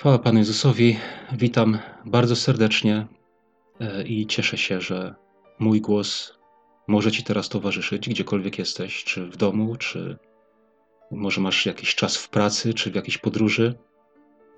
[0.00, 0.96] Chwała Panu Jezusowi.
[1.32, 3.06] Witam bardzo serdecznie
[3.80, 5.14] e, i cieszę się, że
[5.58, 6.38] mój głos
[6.88, 10.18] może Ci teraz towarzyszyć, gdziekolwiek jesteś, czy w domu, czy
[11.10, 13.74] może masz jakiś czas w pracy, czy w jakiejś podróży.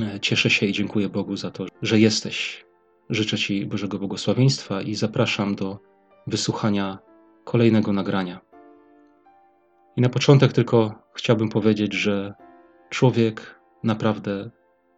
[0.02, 2.64] E, cieszę się i dziękuję Bogu za to, że jesteś.
[3.10, 5.78] Życzę Ci Bożego błogosławieństwa i zapraszam do
[6.26, 6.98] wysłuchania
[7.44, 8.40] kolejnego nagrania.
[9.96, 12.34] I na początek tylko chciałbym powiedzieć, że
[12.90, 14.50] człowiek naprawdę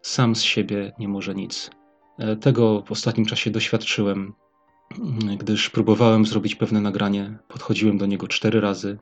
[0.04, 1.70] sam z siebie nie może nic.
[2.18, 4.34] E, tego w ostatnim czasie doświadczyłem,
[4.98, 7.38] mm, gdyż próbowałem zrobić pewne nagranie.
[7.48, 8.98] Podchodziłem do niego cztery razy.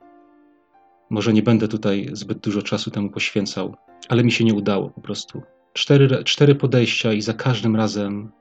[1.11, 3.77] Może nie będę tutaj zbyt dużo czasu temu poświęcał,
[4.09, 5.43] ale mi się nie udało po prostu.
[5.73, 8.33] Cztery, cztery podejścia i za każdym razem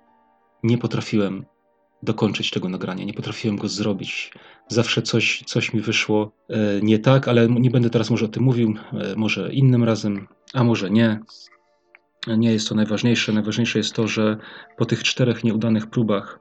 [0.63, 1.45] nie potrafiłem
[2.03, 4.33] dokończyć tego nagrania, nie potrafiłem go zrobić.
[4.67, 8.43] Zawsze coś, coś mi wyszło e, nie tak, ale nie będę teraz może o tym
[8.43, 11.19] mówił, e, może innym razem, a może nie
[12.27, 13.33] nie jest to najważniejsze.
[13.33, 14.37] Najważniejsze jest to, że
[14.77, 16.39] po tych czterech nieudanych próbach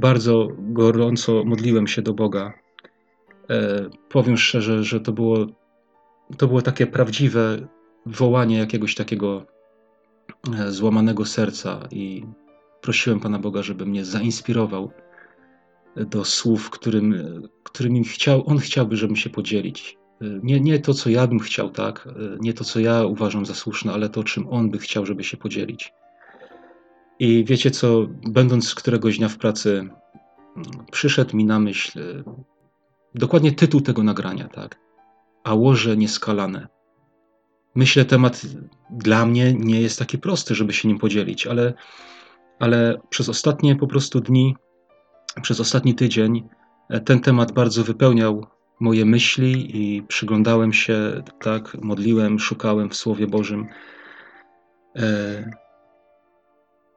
[0.00, 2.52] bardzo gorąco modliłem się do Boga.
[3.50, 5.46] E, powiem szczerze, że to było,
[6.38, 7.68] to było takie prawdziwe
[8.06, 9.46] wołanie jakiegoś takiego
[10.58, 12.26] e, złamanego serca i
[12.80, 14.90] prosiłem Pana Boga, żeby mnie zainspirował
[15.96, 17.14] do słów, którym,
[17.62, 19.98] którymi chciał, On chciałby, żebym się podzielić.
[20.20, 22.08] Nie, nie to, co ja bym chciał, tak?
[22.40, 25.36] Nie to, co ja uważam za słuszne, ale to, czym on by chciał, żeby się
[25.36, 25.92] podzielić.
[27.18, 29.88] I wiecie co, będąc któregoś dnia w pracy,
[30.92, 32.24] przyszedł mi na myśl
[33.14, 34.78] dokładnie tytuł tego nagrania, tak?
[35.44, 36.68] A łoże nieskalane.
[37.74, 38.42] Myślę, temat
[38.90, 41.74] dla mnie nie jest taki prosty, żeby się nim podzielić, ale,
[42.58, 44.56] ale przez ostatnie po prostu dni,
[45.42, 46.48] przez ostatni tydzień
[47.04, 48.46] ten temat bardzo wypełniał
[48.80, 53.66] moje myśli i przyglądałem się, tak, modliłem, szukałem w Słowie Bożym.
[54.96, 55.50] E,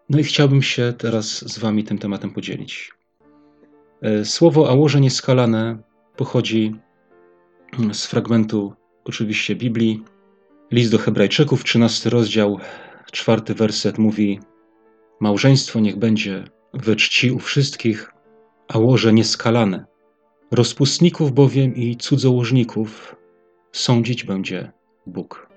[0.10, 2.92] no i chciałbym się teraz z Wami tym tematem podzielić.
[4.02, 5.78] E, słowo ałoże nieskalane
[6.16, 6.76] pochodzi
[7.94, 8.74] z fragmentu
[9.06, 10.04] oczywiście Biblii.
[10.72, 12.60] List do Hebrajczyków, 13 rozdział,
[13.12, 14.40] czwarty werset mówi:
[15.20, 18.12] Małżeństwo niech będzie we czci u wszystkich,
[18.68, 19.86] a łoże nieskalane
[20.52, 23.16] Rozpustników bowiem i cudzołożników
[23.72, 24.72] sądzić będzie
[25.08, 25.50] Bóg.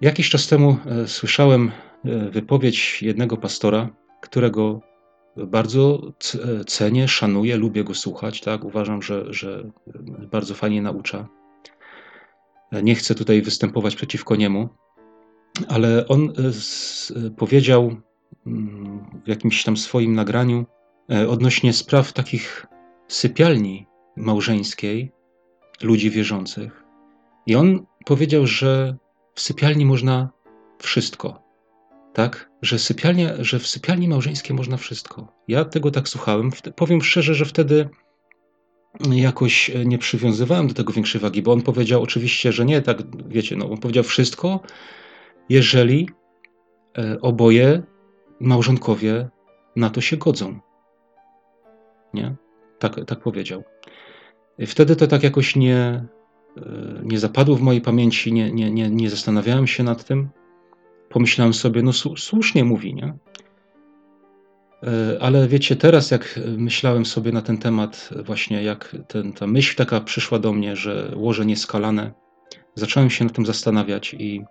[0.00, 1.70] Jakiś czas temu e, słyszałem
[2.04, 3.88] e, wypowiedź jednego pastora,
[4.20, 4.80] którego
[5.36, 8.40] bardzo e, cenię, szanuję, lubię go słuchać.
[8.40, 8.64] Tak?
[8.64, 9.70] Uważam, że, że
[10.32, 11.28] bardzo fajnie naucza.
[12.82, 14.68] Nie chcę tutaj występować przeciwko niemu,
[15.68, 16.32] ale on
[17.36, 17.96] powiedział
[18.46, 20.66] mm, w jakimś tam swoim nagraniu
[21.28, 22.66] odnośnie spraw takich
[23.08, 23.87] sypialni
[24.18, 25.12] małżeńskiej
[25.82, 26.84] ludzi wierzących.
[27.46, 28.96] I on powiedział, że
[29.34, 30.28] w sypialni można
[30.78, 31.42] wszystko.
[32.14, 32.50] Tak?
[32.62, 35.32] Że, sypialnia, że w sypialni małżeńskiej można wszystko.
[35.48, 36.50] Ja tego tak słuchałem.
[36.76, 37.88] Powiem szczerze, że wtedy
[39.10, 43.56] jakoś nie przywiązywałem do tego większej wagi, bo on powiedział oczywiście, że nie, tak wiecie,
[43.56, 44.60] no, on powiedział wszystko,
[45.48, 46.08] jeżeli
[46.98, 47.82] e, oboje
[48.40, 49.28] małżonkowie
[49.76, 50.60] na to się godzą.
[52.14, 52.34] Nie?
[52.78, 53.64] Tak, tak powiedział.
[54.66, 56.04] Wtedy to tak jakoś nie, e,
[57.02, 60.28] nie zapadło w mojej pamięci, nie, nie, nie, nie zastanawiałem się nad tym.
[61.08, 63.14] Pomyślałem sobie, no słusznie mówi, nie?
[64.82, 69.76] E, ale wiecie, teraz jak myślałem sobie na ten temat, właśnie jak ten, ta myśl
[69.76, 72.12] taka przyszła do mnie, że łoże nieskalane,
[72.74, 74.44] zacząłem się nad tym zastanawiać i,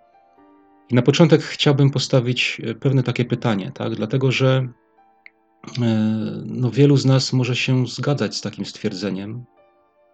[0.88, 3.94] i na początek chciałbym postawić pewne takie pytanie, tak?
[3.94, 4.68] Dlatego, że
[5.82, 9.44] e, no, wielu z nas może się zgadzać z takim stwierdzeniem,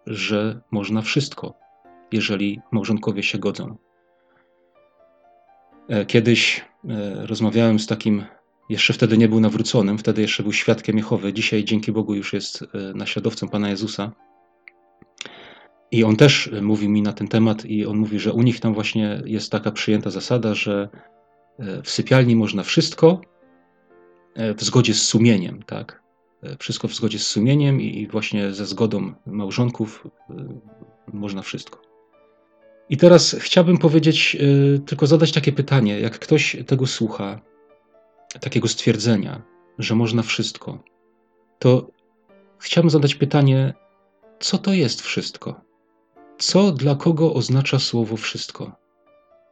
[0.06, 1.54] że można wszystko,
[2.12, 3.76] jeżeli małżonkowie się godzą.
[5.88, 8.25] E, kiedyś e, rozmawiałem z takim,
[8.69, 12.62] jeszcze wtedy nie był nawróconym, wtedy jeszcze był świadkiem Jehowy, dzisiaj dzięki Bogu już jest
[12.62, 14.12] e, naśladowcą Pana Jezusa.
[15.91, 18.75] I on też mówi mi na ten temat, i on mówi, że u nich tam
[18.75, 20.88] właśnie jest taka przyjęta zasada, że
[21.84, 23.20] w sypialni można wszystko
[24.56, 26.03] w zgodzie z sumieniem, tak?
[26.58, 30.35] Wszystko w zgodzie z sumieniem i właśnie ze zgodą małżonków e,
[31.12, 31.82] można wszystko.
[32.88, 37.41] I teraz chciałbym powiedzieć, e, tylko zadać takie pytanie: jak ktoś tego słucha,
[38.41, 39.43] takiego stwierdzenia,
[39.79, 40.82] że można wszystko,
[41.58, 41.91] to
[42.58, 43.75] chciałbym zadać pytanie,
[44.40, 45.61] co to jest wszystko?
[46.38, 48.73] Co dla kogo oznacza słowo wszystko?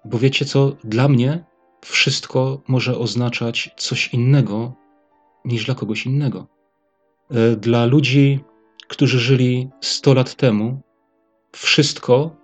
[0.04, 1.44] Bo wiecie co, dla mnie
[1.84, 4.72] wszystko może oznaczać coś innego
[5.44, 6.46] niż dla kogoś innego.
[7.30, 8.40] E, dla ludzi,
[8.88, 10.80] którzy żyli 100 lat temu,
[11.52, 12.36] wszystko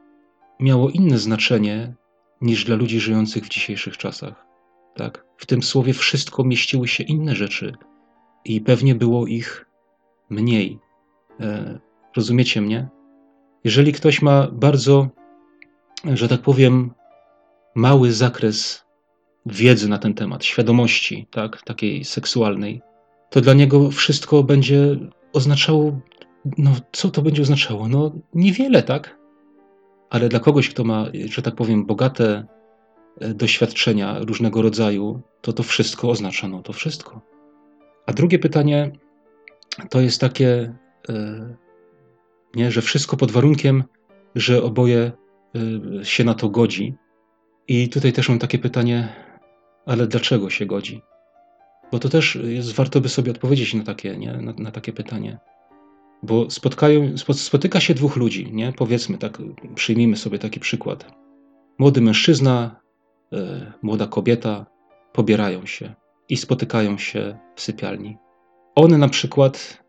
[0.61, 1.95] miało inne znaczenie
[2.41, 4.47] niż dla ludzi żyjących w dzisiejszych czasach.
[4.97, 5.29] Tak?
[5.39, 7.73] w tym słowie wszystko mieściły się inne rzeczy
[8.45, 9.67] i pewnie było ich
[10.31, 10.79] mniej.
[11.41, 11.79] E,
[12.17, 12.89] rozumiecie mnie?
[13.65, 15.09] Jeżeli ktoś ma bardzo,
[16.05, 16.91] że tak powiem,
[17.75, 18.85] mały zakres
[19.47, 22.83] wiedzy na ten temat, świadomości, tak, takiej seksualnej,
[23.31, 24.97] to dla niego wszystko będzie
[25.33, 26.01] oznaczało,
[26.59, 27.89] no co to będzie oznaczało?
[27.89, 29.19] No niewiele, tak?
[30.11, 32.47] Ale dla kogoś, kto ma, że tak powiem, bogate
[33.21, 37.21] e, doświadczenia różnego rodzaju, to to wszystko oznacza, no to wszystko.
[38.07, 38.93] A drugie pytanie
[39.91, 40.75] to jest takie,
[41.09, 41.57] e,
[42.55, 43.85] nie, że wszystko pod warunkiem,
[44.35, 45.13] że oboje
[46.01, 46.95] e, się na to godzi.
[47.69, 49.09] I tutaj też mam takie pytanie,
[49.87, 51.03] ale dlaczego się godzi?
[51.93, 54.32] Bo to też jest, warto by sobie odpowiedzieć na takie, nie?
[54.32, 55.38] Na, na takie pytanie.
[56.23, 58.73] Bo spotkają, spotyka się dwóch ludzi, nie?
[58.73, 59.38] Powiedzmy tak,
[59.75, 61.12] przyjmijmy sobie taki przykład.
[61.79, 62.81] Młody mężczyzna,
[63.32, 64.67] e, młoda kobieta
[65.12, 65.94] pobierają się
[66.29, 68.17] i spotykają się w sypialni.
[68.75, 69.84] One na przykład,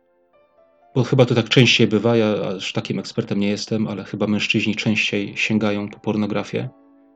[0.96, 4.76] bo chyba to tak częściej bywa, ja aż takim ekspertem nie jestem, ale chyba mężczyźni
[4.76, 6.70] częściej sięgają po pornografię.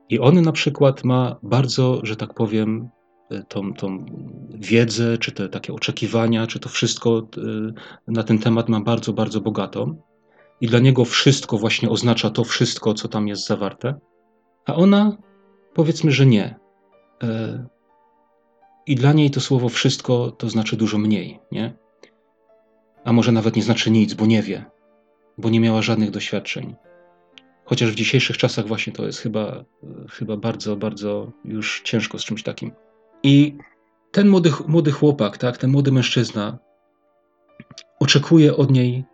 [0.10, 2.90] I on na przykład ma bardzo, że tak powiem,
[3.48, 4.06] tą, tą
[4.50, 9.42] wiedzę, czy te takie oczekiwania, czy to wszystko e, na ten temat ma bardzo, bardzo
[9.42, 10.02] bogatą.
[10.62, 14.00] I dla niego wszystko właśnie oznacza to wszystko, co tam jest zawarte.
[14.66, 15.18] A ona,
[15.74, 16.56] powiedzmy, że nie.
[17.24, 17.66] E,
[18.88, 21.74] I dla niej to słowo wszystko to znaczy dużo mniej, nie?
[23.04, 24.66] A może nawet nie znaczy nic, bo nie wie,
[25.38, 26.76] bo nie miała żadnych doświadczeń.
[27.66, 29.66] Chociaż w dzisiejszych czasach właśnie to jest chyba,
[30.10, 32.72] chyba bardzo, bardzo już ciężko z czymś takim.
[33.24, 33.58] I
[34.12, 36.58] ten młody, młody chłopak, tak, ten młody mężczyzna
[38.00, 39.06] oczekuje od niej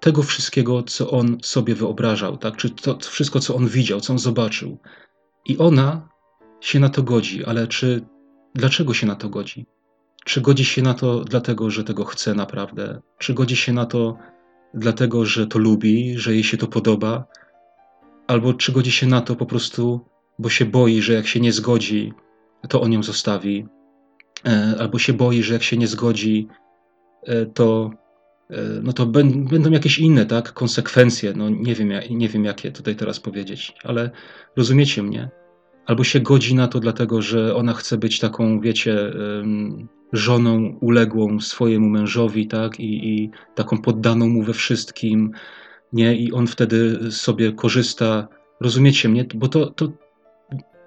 [0.00, 4.18] tego wszystkiego, co on sobie wyobrażał, tak, czy to wszystko, co on widział, co on
[4.18, 4.78] zobaczył.
[5.46, 6.08] I ona
[6.60, 8.06] się na to godzi, ale czy
[8.54, 9.66] dlaczego się na to godzi?
[10.24, 13.00] Czy godzi się na to dlatego, że tego chce naprawdę?
[13.18, 14.18] Czy godzi się na to
[14.74, 17.24] dlatego, że to lubi, że jej się to podoba?
[18.26, 20.00] albo czy godzi się na to po prostu,
[20.38, 22.12] bo się boi, że jak się nie zgodzi,
[22.68, 23.66] to on ją zostawi,
[24.46, 26.48] e, albo się boi, że jak się nie zgodzi,
[27.26, 27.90] e, to,
[28.50, 31.32] e, no to będą jakieś inne tak, konsekwencje.
[31.36, 34.10] No nie wiem, nie wiem, jakie tutaj teraz powiedzieć, ale
[34.56, 35.30] rozumiecie mnie.
[35.86, 39.12] Albo się godzi na to, dlatego że ona chce być taką, wiecie,
[40.12, 45.32] żoną uległą swojemu mężowi, tak, i, i taką poddaną mu we wszystkim,
[45.92, 46.16] nie?
[46.16, 48.28] I on wtedy sobie korzysta.
[48.60, 49.26] Rozumiecie mnie?
[49.34, 49.88] Bo to, to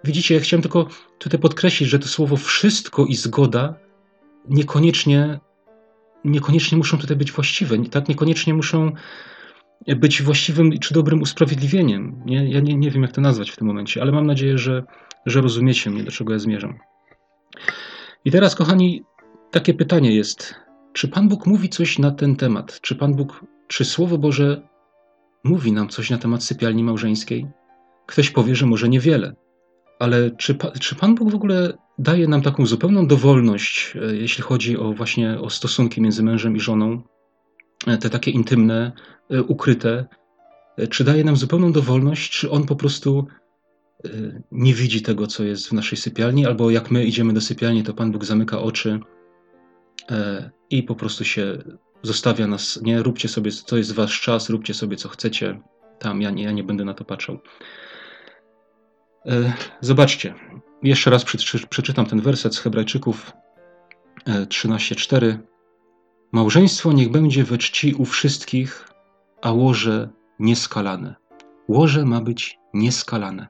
[0.04, 3.76] widzicie, ja chciałem tylko tutaj podkreślić, że to słowo wszystko i zgoda
[4.50, 5.40] niekoniecznie,
[6.26, 8.10] niekoniecznie muszą tutaj być właściwe, tak?
[8.10, 8.92] Niekoniecznie muszą
[9.88, 12.22] być właściwym czy dobrym usprawiedliwieniem.
[12.26, 12.50] Nie?
[12.50, 14.84] Ja nie, nie wiem, jak to nazwać w tym momencie, ale mam nadzieję, że,
[15.26, 16.80] że rozumiecie mnie, do czego ja zmierzam.
[18.26, 19.04] I teraz, kochani,
[19.52, 20.56] takie pytanie jest:
[20.94, 22.82] czy Pan Bóg mówi coś na ten temat?
[22.82, 24.62] Czy Pan Bóg, czy Słowo Boże
[25.44, 27.48] mówi nam coś na temat sypialni małżeńskiej?
[28.06, 29.36] Ktoś powie, że może niewiele,
[30.00, 34.78] ale czy, czy Pan Bóg w ogóle daje nam taką zupełną dowolność, e, jeśli chodzi
[34.78, 37.02] o właśnie o stosunki między mężem i żoną,
[37.88, 38.92] e, te takie intymne,
[39.30, 40.06] e, ukryte?
[40.90, 43.28] Czy daje nam zupełną dowolność, czy On po prostu
[44.52, 47.94] nie widzi tego, co jest w naszej sypialni, albo jak my idziemy do sypialni, to
[47.94, 49.00] Pan Bóg zamyka oczy
[50.70, 51.58] i po prostu się
[52.04, 55.60] zostawia nas, nie, róbcie sobie, to jest wasz czas, róbcie sobie, co chcecie,
[56.00, 57.40] tam, ja nie, ja nie będę na to patrzał.
[59.28, 60.34] E, zobaczcie,
[60.84, 61.26] jeszcze raz
[61.70, 63.34] przeczytam ten werset z Hebrajczyków
[64.48, 65.26] 13:4.
[65.26, 65.40] E,
[66.32, 68.90] Małżeństwo niech będzie we czci u wszystkich,
[69.42, 71.16] a łoże nieskalane.
[71.68, 73.48] Łoże ma być nieskalane.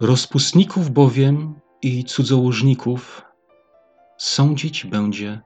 [0.00, 3.22] Rozpustników bowiem i cudzołożników
[4.18, 5.40] sądzić będzie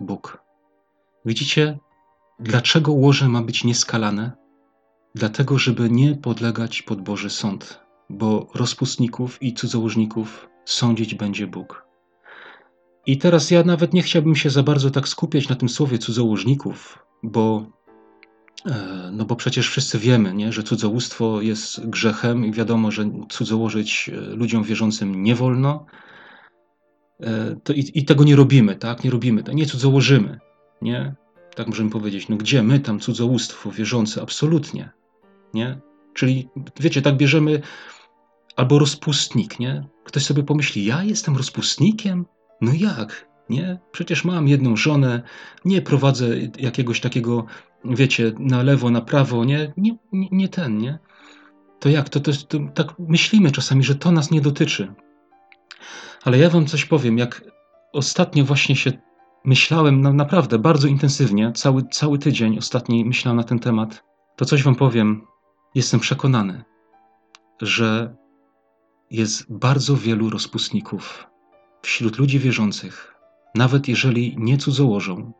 [0.00, 0.42] Bóg.
[1.24, 1.78] Widzicie,
[2.38, 4.32] dlaczego łoże ma być nieskalane?
[5.14, 7.83] Dlatego, żeby nie podlegać pod Boży sąd,
[8.14, 11.86] bo rozpustników i cudzołożników sądzić będzie Bóg.
[13.06, 16.98] I teraz ja nawet nie chciałbym się za bardzo tak skupiać na tym słowie cudzołożników,
[17.22, 17.66] bo,
[18.66, 24.10] e, no bo przecież wszyscy wiemy, nie, że cudzołóstwo jest grzechem i wiadomo, że cudzołożyć
[24.12, 25.86] e, ludziom wierzącym nie wolno.
[27.20, 29.04] E, i, I tego nie robimy, tak?
[29.04, 30.38] Nie robimy, nie cudzołożymy
[30.84, 31.14] nie?
[31.54, 34.22] Tak możemy powiedzieć, no gdzie my tam cudzołóstwo wierzące?
[34.22, 34.90] Absolutnie,
[35.54, 35.78] nie?
[36.14, 36.48] Czyli,
[36.80, 37.60] wiecie, tak bierzemy
[38.56, 39.88] albo rozpustnik, nie?
[40.04, 42.26] Ktoś sobie pomyśli, ja jestem rozpustnikiem?
[42.60, 43.78] No jak, nie?
[43.92, 45.22] Przecież mam jedną żonę,
[45.64, 47.46] nie prowadzę jakiegoś takiego,
[47.84, 49.72] wiecie, na lewo, na prawo, nie?
[49.76, 50.98] Nie, nie, nie ten, nie?
[51.80, 52.08] To jak?
[52.08, 54.94] To, to, to tak myślimy czasami, że to nas nie dotyczy.
[56.24, 57.44] Ale ja wam coś powiem, jak
[57.92, 58.92] ostatnio właśnie się
[59.44, 64.04] myślałem naprawdę bardzo intensywnie, cały, cały tydzień ostatni myślałem na ten temat,
[64.36, 65.26] to coś wam powiem.
[65.74, 66.64] Jestem przekonany,
[67.62, 68.16] że
[69.10, 71.26] jest bardzo wielu rozpustników
[71.82, 73.14] wśród ludzi wierzących,
[73.54, 75.32] nawet jeżeli nie cudzołożą,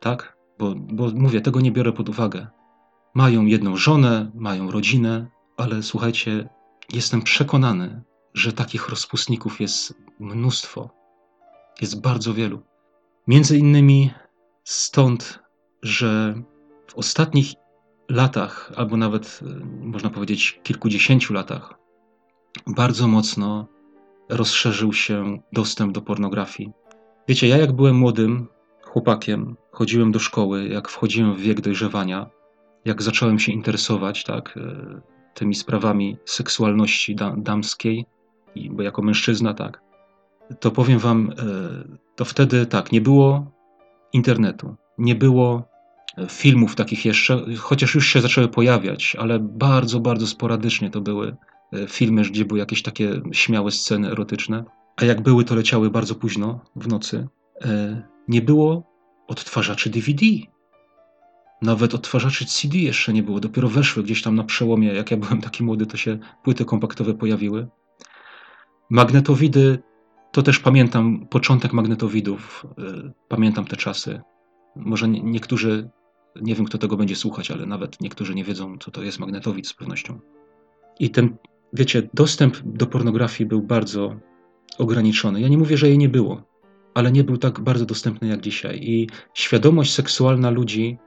[0.00, 0.36] tak?
[0.58, 2.46] Bo, bo mówię, tego nie biorę pod uwagę.
[3.14, 6.48] Mają jedną żonę, mają rodzinę, ale słuchajcie,
[6.92, 8.02] jestem przekonany,
[8.34, 10.90] że takich rozpustników jest mnóstwo.
[11.80, 12.62] Jest bardzo wielu.
[13.26, 14.10] Między innymi
[14.64, 15.40] stąd,
[15.82, 16.42] że
[16.86, 17.52] w ostatnich
[18.08, 21.74] latach, albo nawet e, można powiedzieć kilkudziesięciu latach,
[22.66, 23.66] bardzo mocno
[24.28, 26.72] rozszerzył się dostęp do pornografii.
[27.28, 28.46] Wiecie, ja jak byłem młodym
[28.82, 32.30] chłopakiem, chodziłem do szkoły, jak wchodziłem w wiek dojrzewania,
[32.84, 35.00] jak zacząłem się interesować tak, e,
[35.34, 38.06] tymi sprawami seksualności damskiej,
[38.70, 39.82] bo jako mężczyzna, tak,
[40.60, 41.34] to powiem wam, e,
[42.16, 43.52] to wtedy tak, nie było
[44.12, 45.62] internetu, nie było
[46.28, 51.57] filmów takich jeszcze, chociaż już się zaczęły pojawiać, ale bardzo, bardzo sporadycznie to były e,
[51.88, 54.64] filmy, gdzie były jakieś takie śmiałe sceny erotyczne,
[54.96, 57.28] a jak były, to leciały bardzo późno w nocy.
[57.64, 58.82] E, nie było
[59.28, 60.26] odtwarzaczy DVD.
[61.62, 64.88] Nawet odtwarzaczy CD jeszcze nie było, dopiero weszły gdzieś tam na przełomie.
[64.88, 67.68] Jak ja byłem taki młody, to się płyty kompaktowe pojawiły.
[68.90, 69.78] Magnetowidy,
[70.32, 74.20] to też pamiętam początek magnetowidów, e, pamiętam te czasy.
[74.76, 75.90] Może niektórzy
[76.42, 79.68] nie wiem, kto tego będzie słuchać, ale nawet niektórzy nie wiedzą, co to jest magnetowid
[79.68, 80.20] z pewnością.
[81.00, 81.36] I ten,
[81.72, 84.16] wiecie, dostęp do pornografii był bardzo
[84.78, 85.40] ograniczony.
[85.40, 86.42] Ja nie mówię, że jej nie było,
[86.94, 88.78] ale nie był tak bardzo dostępny jak dzisiaj.
[88.82, 90.98] I świadomość seksualna ludzi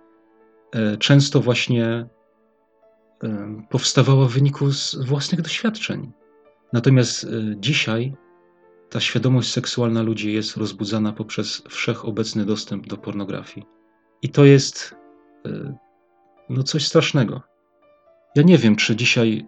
[0.76, 2.08] e, często właśnie e,
[3.70, 6.12] powstawała w wyniku z własnych doświadczeń.
[6.74, 7.28] Natomiast e,
[7.60, 8.16] dzisiaj
[8.90, 13.68] ta świadomość seksualna ludzi jest rozbudzana poprzez wszechobecny dostęp do pornografii.
[14.22, 14.96] I to jest
[16.50, 17.42] no coś strasznego.
[18.36, 19.48] Ja nie wiem, czy dzisiaj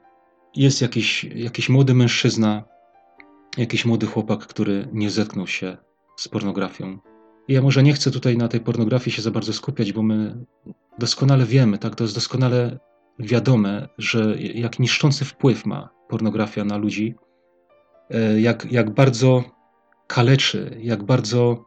[0.55, 2.63] jest jakiś, jakiś młody mężczyzna,
[3.57, 5.77] jakiś młody chłopak, który nie zetknął się
[6.17, 6.98] z pornografią.
[7.48, 10.45] Ja może nie chcę tutaj na tej pornografii się za bardzo skupiać, bo my
[11.00, 12.79] doskonale wiemy, tak, to jest doskonale
[13.19, 17.15] wiadome, że jak niszczący wpływ ma pornografia na ludzi,
[18.10, 19.43] e, jak, jak bardzo
[20.07, 21.65] kaleczy, jak bardzo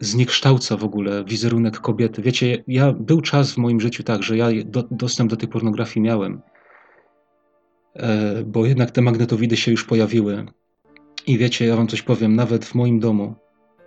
[0.00, 2.22] zniekształca w ogóle wizerunek kobiety.
[2.22, 6.04] Wiecie, ja był czas w moim życiu tak, że ja do, dostęp do tej pornografii
[6.04, 6.42] miałem,
[8.46, 10.46] bo jednak te magnetowidy się już pojawiły.
[11.26, 13.34] I wiecie, ja wam coś powiem, nawet w moim domu,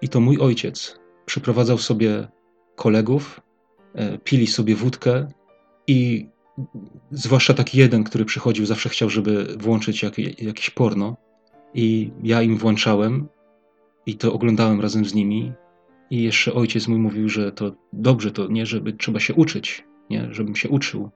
[0.02, 2.28] i to mój ojciec przyprowadzał sobie
[2.76, 3.42] kolegów,
[3.96, 5.28] e, pili sobie wódkę
[5.88, 6.28] i
[7.12, 11.18] zwłaszcza taki jeden, który przychodził, zawsze chciał, żeby włączyć jak, jakieś porno
[11.74, 13.28] i ja im włączałem
[14.06, 15.54] i to oglądałem razem z nimi
[16.10, 20.28] i jeszcze ojciec mój mówił, że to dobrze, to nie, żeby trzeba się uczyć, nie,
[20.32, 21.10] żebym się uczył.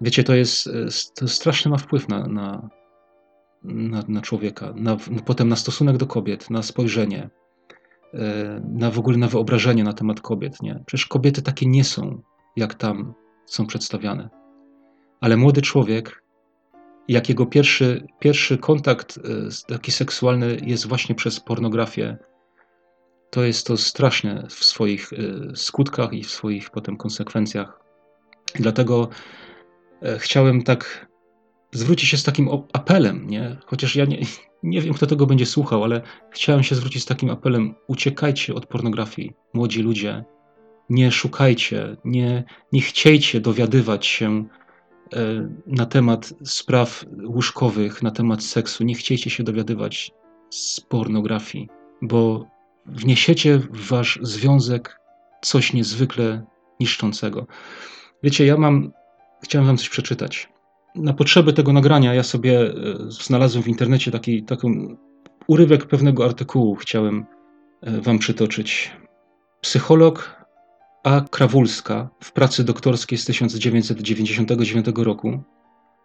[0.00, 0.70] Wiecie, to jest,
[1.14, 2.68] to straszny ma wpływ na, na,
[3.64, 7.30] na, na człowieka, na, potem na stosunek do kobiet, na spojrzenie,
[8.14, 10.62] e, na w ogóle na wyobrażenie na temat kobiet.
[10.62, 10.82] Nie?
[10.86, 12.22] Przecież kobiety takie nie są,
[12.56, 13.14] jak tam
[13.46, 14.30] są przedstawiane.
[15.20, 16.22] Ale młody człowiek,
[17.08, 19.22] jak jego pierwszy, pierwszy kontakt e,
[19.74, 22.16] taki seksualny jest właśnie przez pornografię,
[23.30, 25.10] to jest to straszne w swoich
[25.54, 27.80] skutkach i w swoich potem konsekwencjach.
[28.54, 29.45] Dlatego e,
[30.18, 31.06] chciałem tak
[31.72, 33.56] zwrócić się z takim apelem, nie?
[33.66, 34.18] chociaż ja nie,
[34.62, 38.66] nie wiem, kto tego będzie słuchał, ale chciałem się zwrócić z takim apelem: uciekajcie od
[38.66, 40.24] pornografii, młodzi ludzie.
[40.90, 44.44] Nie szukajcie, nie, nie chciejcie dowiadywać się
[45.12, 48.84] e, na temat spraw łóżkowych, na temat seksu.
[48.84, 50.12] Nie chciejcie się dowiadywać
[50.50, 51.68] z pornografii,
[52.02, 52.46] bo
[52.86, 55.00] wniesiecie w wasz związek
[55.42, 56.44] coś niezwykle
[56.80, 57.46] niszczącego.
[58.22, 58.92] Wiecie, ja mam,
[59.42, 60.48] chciałem wam coś przeczytać.
[60.94, 62.72] Na potrzeby tego nagrania ja sobie e,
[63.08, 64.68] znalazłem w internecie taki, taki
[65.46, 67.24] urywek pewnego artykułu, chciałem
[67.82, 68.92] e, wam przytoczyć.
[69.60, 70.46] Psycholog
[71.04, 71.20] A.
[71.30, 75.42] Krawulska w pracy doktorskiej z 1999 roku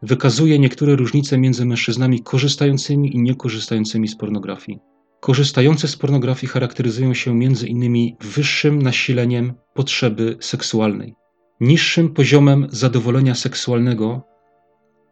[0.01, 4.79] wykazuje niektóre różnice między mężczyznami korzystającymi i niekorzystającymi z pornografii.
[5.19, 11.15] Korzystające z pornografii charakteryzują się między innymi wyższym nasileniem potrzeby seksualnej,
[11.62, 14.22] niższym poziomem zadowolenia seksualnego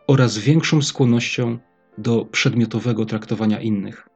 [0.08, 1.58] oraz większą skłonnością
[1.98, 4.08] do przedmiotowego traktowania innych.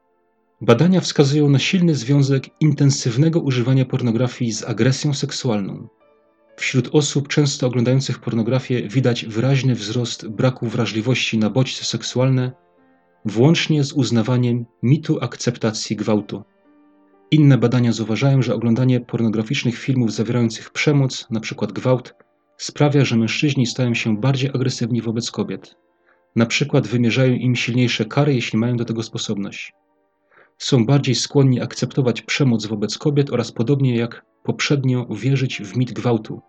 [0.60, 5.88] Badania wskazują na silny związek intensywnego używania pornografii z agresją seksualną.
[6.56, 12.52] Wśród osób często oglądających pornografię widać wyraźny wzrost braku wrażliwości na bodźce seksualne
[13.24, 16.42] włącznie z uznawaniem mitu akceptacji gwałtu.
[17.30, 21.66] Inne badania zauważają, że oglądanie pornograficznych filmów zawierających przemoc, np.
[21.66, 22.14] gwałt,
[22.56, 25.76] sprawia, że mężczyźni stają się bardziej agresywni wobec kobiet.
[26.36, 29.72] Na przykład wymierzają im silniejsze kary, jeśli mają do tego sposobność.
[30.58, 36.40] Są bardziej skłonni akceptować przemoc wobec kobiet oraz podobnie jak poprzednio wierzyć w mit gwałtu.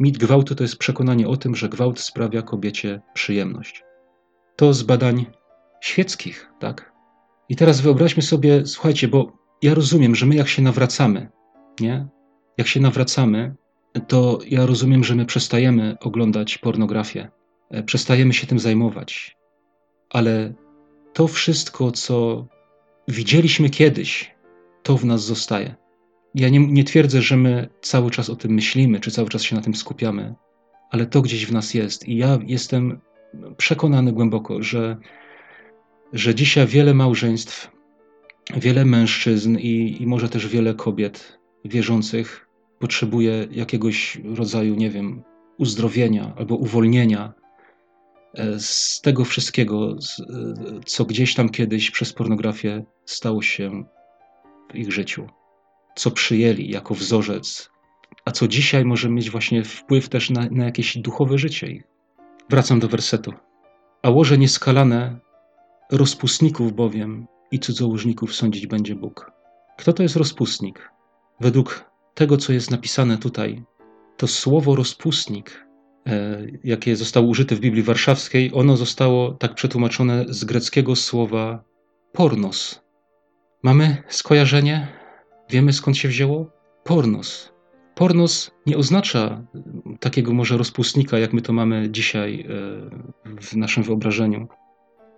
[0.00, 3.84] Mit gwałtu to jest przekonanie o tym, że gwałt sprawia kobiecie przyjemność.
[4.56, 5.26] To z badań
[5.80, 6.92] świeckich, tak?
[7.48, 11.28] I teraz wyobraźmy sobie, słuchajcie, bo ja rozumiem, że my jak się nawracamy,
[11.80, 12.08] nie?
[12.58, 13.54] Jak się nawracamy,
[14.08, 17.30] to ja rozumiem, że my przestajemy oglądać pornografię,
[17.70, 19.36] e, przestajemy się tym zajmować.
[20.10, 20.54] Ale
[21.12, 22.46] to wszystko, co
[23.08, 24.34] widzieliśmy kiedyś,
[24.82, 25.74] to w nas zostaje.
[26.34, 29.56] Ja nie, nie twierdzę, że my cały czas o tym myślimy, czy cały czas się
[29.56, 30.34] na tym skupiamy,
[30.90, 32.08] ale to gdzieś w nas jest.
[32.08, 33.00] I ja jestem
[33.56, 34.96] przekonany głęboko, że,
[36.12, 37.70] że dzisiaj wiele małżeństw,
[38.56, 42.49] wiele mężczyzn i, i może też wiele kobiet wierzących
[42.80, 45.22] potrzebuje jakiegoś rodzaju, nie wiem,
[45.58, 47.32] uzdrowienia albo uwolnienia
[48.34, 49.96] e, z tego wszystkiego, e,
[50.86, 53.84] co gdzieś tam kiedyś przez pornografię stało się
[54.72, 55.26] w ich życiu,
[55.94, 57.70] co przyjęli jako wzorzec,
[58.24, 61.82] a co dzisiaj może mieć właśnie wpływ też na, na jakieś duchowe życie ich.
[62.50, 63.32] Wracam do wersetu.
[64.02, 65.18] A łoże nieskalane
[65.92, 69.32] rozpustników bowiem i cudzołożników sądzić będzie Bóg.
[69.78, 70.90] Kto to jest rozpustnik?
[71.40, 73.62] Według tego, co jest napisane tutaj,
[74.16, 75.66] to słowo rozpustnik,
[76.06, 81.64] e, jakie zostało użyte w Biblii Warszawskiej, ono zostało tak przetłumaczone z greckiego słowa
[82.12, 82.82] pornos.
[83.62, 84.88] Mamy skojarzenie?
[85.50, 86.50] Wiemy skąd się wzięło?
[86.84, 87.52] Pornos.
[87.94, 89.46] Pornos nie oznacza
[90.00, 92.46] takiego może rozpustnika, jak my to mamy dzisiaj e,
[93.40, 94.48] w naszym wyobrażeniu.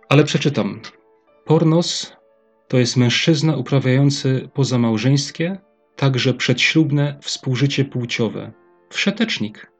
[0.09, 0.81] Ale przeczytam.
[1.45, 2.13] Pornos
[2.67, 5.57] to jest mężczyzna uprawiający pozamałżeńskie,
[5.95, 8.51] także przedślubne współżycie płciowe.
[8.89, 9.71] Wszetecznik.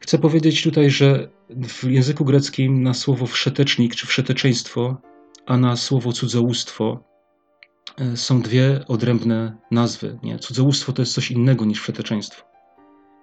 [0.00, 4.96] Chcę powiedzieć tutaj, że w języku greckim na słowo wszetecznik czy wszeteczeństwo,
[5.46, 7.04] a na słowo cudzołóstwo
[7.98, 10.18] e, są dwie odrębne nazwy.
[10.22, 10.38] Nie?
[10.38, 12.44] Cudzołóstwo to jest coś innego niż wszeteczeństwo.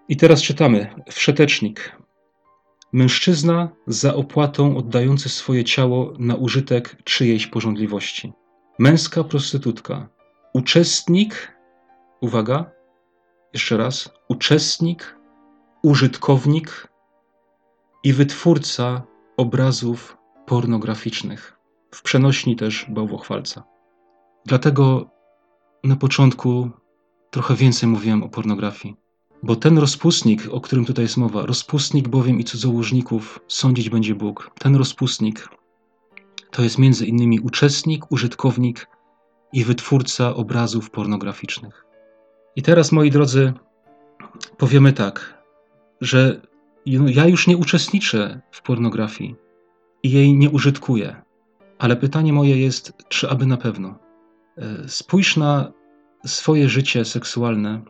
[0.09, 0.93] I teraz czytamy.
[1.11, 1.97] Wszetecznik.
[2.93, 8.33] Mężczyzna za opłatą oddający swoje ciało na użytek czyjejś porządliwości.
[8.79, 10.09] Męska prostytutka.
[10.53, 11.53] Uczestnik
[12.23, 12.71] uwaga,
[13.53, 15.19] jeszcze raz, uczestnik,
[15.81, 16.87] użytkownik
[18.03, 19.01] i wytwórca
[19.37, 21.57] obrazów pornograficznych.
[21.91, 23.63] W przenośni też bałwochwalca.
[24.45, 25.09] Dlatego
[25.83, 26.69] na początku
[27.31, 28.95] trochę więcej mówiłem o pornografii.
[29.43, 34.51] Bo ten rozpustnik, o którym tutaj jest mowa, rozpustnik bowiem i cudzołożników sądzić będzie Bóg.
[34.59, 35.49] Ten rozpustnik
[36.51, 38.87] to jest między innymi uczestnik, użytkownik
[39.53, 41.92] i wytwórca obrazów pornograficznych.
[42.55, 43.53] I teraz, moi drodzy,
[44.57, 45.43] powiemy tak,
[46.01, 46.41] że
[46.85, 49.35] ja już nie uczestniczę w pornografii
[50.03, 51.21] i jej nie użytkuję.
[51.79, 53.99] Ale pytanie moje jest, czy aby na pewno?
[54.57, 55.71] E, spójrz na
[56.25, 57.81] swoje życie seksualne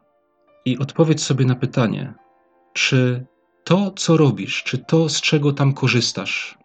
[0.65, 2.13] i odpowiedz sobie na pytanie,
[2.73, 3.25] czy
[3.63, 6.57] to, co robisz, czy to, z czego tam korzystasz,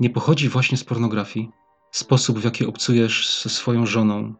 [0.00, 1.50] nie pochodzi właśnie z pornografii?
[1.90, 4.34] Sposób, w jaki obcujesz ze swoją żoną,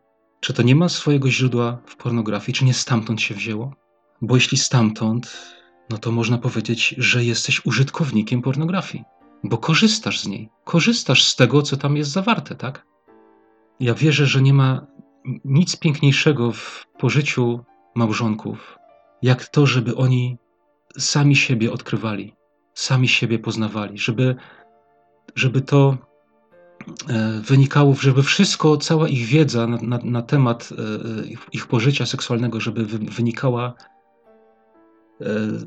[0.44, 2.54] czy to nie ma swojego źródła w pornografii?
[2.54, 3.74] Czy nie stamtąd się wzięło?
[4.22, 5.54] Bo jeśli stamtąd,
[5.90, 9.04] no to można powiedzieć, że jesteś użytkownikiem pornografii,
[9.44, 12.86] bo korzystasz z niej, korzystasz z tego, co tam jest zawarte, tak?
[13.80, 14.86] Ja wierzę, że nie ma
[15.44, 18.78] nic piękniejszego w pożyciu małżonków,
[19.22, 20.38] jak to, żeby oni
[20.98, 22.34] sami siebie odkrywali,
[22.74, 24.36] sami siebie poznawali, żeby,
[25.34, 25.98] żeby to
[27.40, 32.84] wynikało, żeby wszystko, cała ich wiedza na, na, na temat e, ich, pożycia seksualnego, żeby
[32.86, 33.74] wynikała
[35.20, 35.24] e,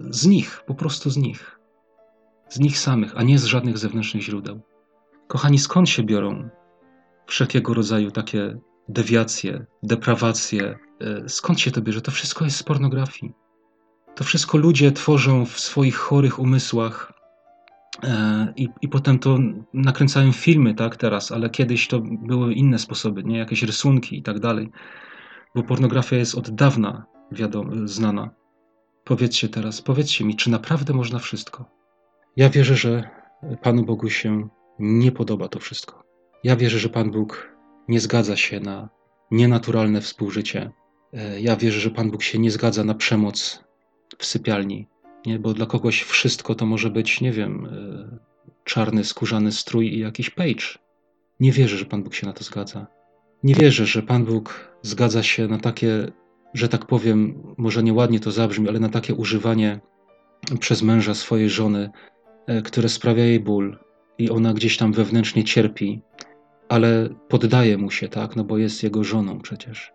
[0.10, 1.60] z nich, po prostu z nich.
[2.50, 4.62] Z nich samych, a nie z żadnych zewnętrznych źródeł.
[5.28, 6.50] Kochani, skąd się biorą
[7.28, 10.80] wszelkiego rodzaju takie dewiacje, deprawacje?
[11.28, 12.02] Skąd się to bierze?
[12.02, 13.34] To wszystko jest z pornografii.
[14.16, 17.17] To wszystko ludzie tworzą w swoich chorych umysłach, E,
[18.56, 19.38] I, I potem to
[19.74, 24.40] nakręcałem filmy, tak, teraz, ale kiedyś to były inne sposoby, nie, jakieś rysunki i tak
[24.40, 24.72] dalej,
[25.56, 28.30] bo pornografia jest od dawna wiadomo, znana.
[29.04, 31.66] Powiedzcie teraz, powiedzcie mi, czy naprawdę można wszystko?
[32.36, 33.10] Ja wierzę, że
[33.62, 34.48] Panu Bogu się
[34.80, 36.04] nie podoba to wszystko.
[36.44, 37.58] Ja wierzę, że Pan Bóg
[37.88, 38.90] nie zgadza się na
[39.32, 40.72] nienaturalne współżycie.
[41.14, 43.64] E, ja wierzę, że Pan Bóg się nie zgadza na przemoc
[44.18, 44.88] w sypialni,
[45.26, 45.40] nie?
[45.40, 48.20] Bo dla kogoś wszystko to może być, nie wiem, e,
[48.64, 50.66] czarny, skórzany strój i jakiś page.
[51.40, 52.88] Nie wierzę, że Pan Bóg się na to zgadza.
[53.44, 56.12] Nie wierzę, że Pan Bóg zgadza się na takie,
[56.54, 59.80] że tak powiem, może nieładnie to zabrzmi, ale na takie używanie
[60.60, 61.90] przez męża swojej żony,
[62.48, 63.78] e, które sprawia jej ból
[64.18, 66.02] i ona gdzieś tam wewnętrznie cierpi,
[66.70, 69.94] ale poddaje mu się, tak, no bo jest jego żoną przecież.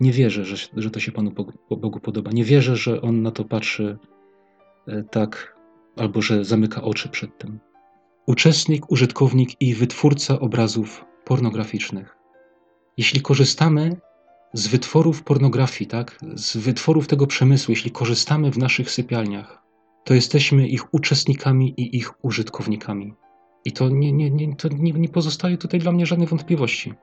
[0.00, 1.32] Nie wierzę, że, że to się Panu
[1.70, 2.30] Bogu podoba.
[2.30, 3.98] Nie wierzę, że On na to patrzy
[5.10, 5.56] tak,
[5.96, 7.60] albo że zamyka oczy przed tym.
[8.26, 12.16] Uczestnik, użytkownik i wytwórca obrazów pornograficznych.
[12.96, 13.96] Jeśli korzystamy
[14.52, 19.62] z wytworów pornografii, tak, z wytworów tego przemysłu, jeśli korzystamy w naszych sypialniach,
[20.04, 23.14] to jesteśmy ich uczestnikami i ich użytkownikami.
[23.64, 26.94] I to nie, nie, nie, to nie, nie pozostaje tutaj dla mnie żadnej wątpliwości.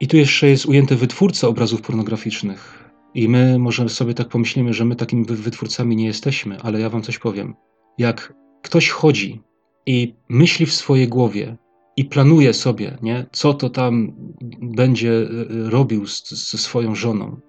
[0.00, 2.89] I tu jeszcze jest ujęty wytwórca obrazów pornograficznych.
[3.14, 7.02] I my może sobie tak pomyślimy, że my takimi wytwórcami nie jesteśmy, ale ja wam
[7.02, 7.54] coś powiem.
[7.98, 9.42] Jak ktoś chodzi
[9.86, 11.56] i myśli w swojej głowie
[11.96, 14.12] i planuje sobie, nie, co to tam
[14.60, 15.26] będzie e,
[15.70, 17.40] robił ze swoją żoną,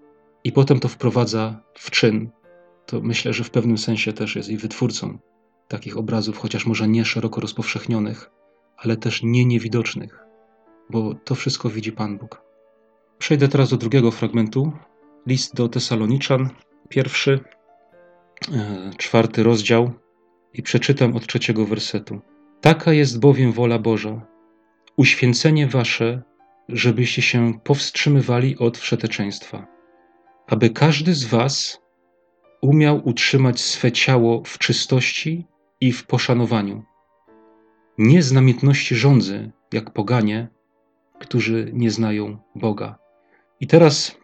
[0.43, 2.29] i potem to wprowadza w czyn,
[2.85, 5.17] to myślę, że w pewnym sensie też jest i wytwórcą
[5.67, 8.31] takich obrazów, chociaż może nie szeroko rozpowszechnionych,
[8.77, 10.21] ale też nie niewidocznych
[10.91, 12.41] bo to wszystko widzi Pan Bóg.
[13.17, 14.71] Przejdę teraz do drugiego fragmentu.
[15.27, 16.49] List do Tesaloniczan,
[16.89, 17.39] pierwszy,
[18.53, 19.91] e, czwarty rozdział
[20.53, 22.21] i przeczytam od trzeciego wersetu.
[22.61, 24.21] Taka jest bowiem wola Boża,
[24.97, 26.21] uświęcenie wasze,
[26.69, 29.67] żebyście się powstrzymywali od wszeteczeństwa,
[30.47, 31.81] aby każdy z was
[32.61, 35.45] umiał utrzymać swe ciało w czystości
[35.81, 36.83] i w poszanowaniu.
[37.97, 40.47] Nie z namiętności rządzy, jak poganie,
[41.19, 42.99] którzy nie znają Boga.
[43.59, 44.17] I teraz,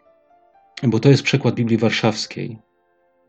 [0.84, 2.60] bo to jest przekład Biblii Warszawskiej,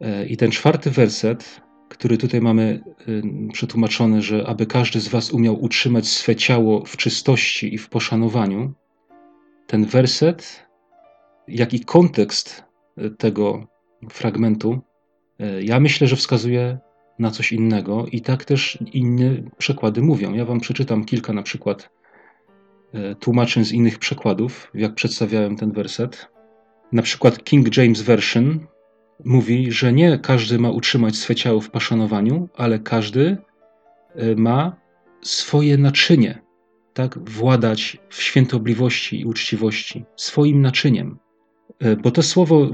[0.00, 5.30] e, i ten czwarty werset, który tutaj mamy e, przetłumaczony, że aby każdy z Was
[5.30, 8.72] umiał utrzymać swe ciało w czystości i w poszanowaniu,
[9.66, 10.66] ten werset,
[11.48, 12.64] jak i kontekst
[12.96, 13.66] e, tego
[14.10, 14.80] fragmentu,
[15.60, 16.78] ja myślę, że wskazuje
[17.18, 20.34] na coś innego, i tak też inne przekłady mówią.
[20.34, 21.90] Ja Wam przeczytam kilka na przykład
[23.20, 26.28] tłumaczeń z innych przekładów, jak przedstawiałem ten werset.
[26.92, 28.66] Na przykład King James Version
[29.24, 33.36] mówi, że nie każdy ma utrzymać swe ciało w paszanowaniu, ale każdy
[34.14, 34.76] e, ma
[35.22, 36.42] swoje naczynie,
[36.94, 41.18] tak, władać w świętobliwości i uczciwości, swoim naczyniem.
[41.80, 42.70] E, bo to słowo,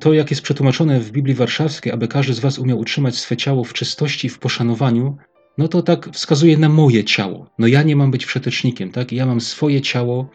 [0.00, 3.64] to jak jest przetłumaczone w Biblii Warszawskiej, aby każdy z Was umiał utrzymać swe ciało
[3.64, 5.16] w czystości i w poszanowaniu,
[5.58, 7.50] no to tak wskazuje na moje ciało.
[7.58, 9.12] No ja nie mam być przetecznikiem, tak?
[9.12, 10.30] Ja mam swoje ciało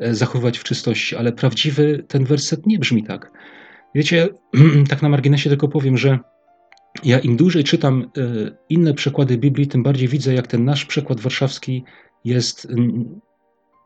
[0.00, 3.32] zachowywać w czystości, ale prawdziwy ten werset nie brzmi tak.
[3.94, 4.28] Wiecie,
[4.90, 6.18] tak na marginesie tylko powiem, że
[7.04, 11.20] ja im dłużej czytam e, inne przekłady Biblii, tym bardziej widzę, jak ten nasz przekład
[11.20, 11.84] warszawski
[12.24, 12.68] jest,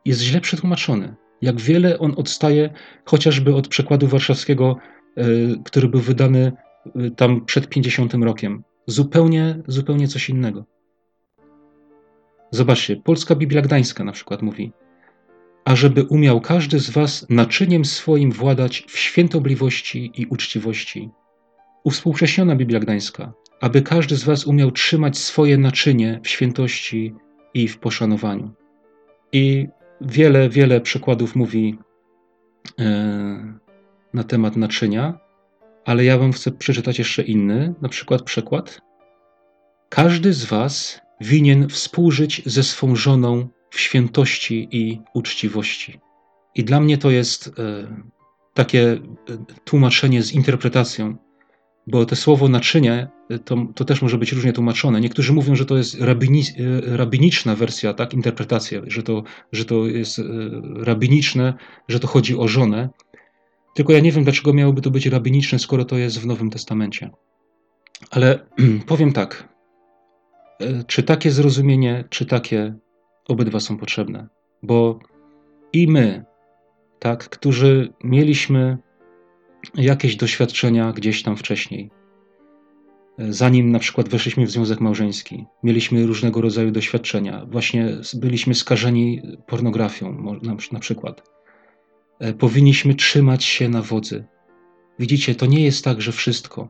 [0.04, 1.14] jest źle przetłumaczony.
[1.42, 2.70] Jak wiele on odstaje
[3.04, 4.76] chociażby od przekładu warszawskiego,
[5.16, 5.24] e,
[5.64, 6.52] który był wydany
[7.16, 10.64] tam przed 50 rokiem zupełnie, zupełnie coś innego.
[12.50, 14.72] Zobaczcie, Polska Biblia Gdańska na przykład mówi,
[15.68, 21.10] ażeby umiał każdy z was naczyniem swoim władać w świętobliwości i uczciwości.
[21.84, 27.14] Uwspółcześniona Biblia Gdańska, aby każdy z was umiał trzymać swoje naczynie w świętości
[27.54, 28.50] i w poszanowaniu.
[29.32, 29.68] I
[30.00, 31.78] wiele, wiele przykładów mówi
[32.80, 32.84] e,
[34.14, 35.18] na temat naczynia,
[35.84, 38.80] ale ja wam chcę przeczytać jeszcze inny, na przykład przykład.
[39.88, 46.00] Każdy z was winien współżyć ze swą żoną w świętości i uczciwości.
[46.54, 47.86] I dla mnie to jest e,
[48.54, 48.98] takie e,
[49.64, 51.16] tłumaczenie z interpretacją,
[51.86, 55.00] bo to słowo naczynie e, to, to też może być różnie tłumaczone.
[55.00, 56.42] Niektórzy mówią, że to jest rabini,
[56.82, 60.20] rabiniczna wersja, tak, interpretacja, że to, że to jest
[60.76, 61.54] rabiniczne,
[61.88, 62.88] że to chodzi o żonę.
[63.74, 67.10] Tylko ja nie wiem, dlaczego miałoby to być rabiniczne, skoro to jest w Nowym Testamencie.
[68.10, 68.46] Ale
[68.86, 69.48] powiem tak.
[70.86, 72.74] Czy takie zrozumienie, czy takie
[73.28, 74.28] obydwa są potrzebne?
[74.62, 74.98] Bo
[75.72, 76.24] i my,
[76.98, 78.78] tak, którzy mieliśmy
[79.74, 81.90] jakieś doświadczenia gdzieś tam wcześniej,
[83.18, 90.38] zanim na przykład weszliśmy w związek małżeński, mieliśmy różnego rodzaju doświadczenia, właśnie byliśmy skażeni pornografią,
[90.72, 91.22] na przykład
[92.18, 94.24] E, powinniśmy trzymać się na wodzy.
[94.98, 96.68] Widzicie, to nie jest tak, że wszystko,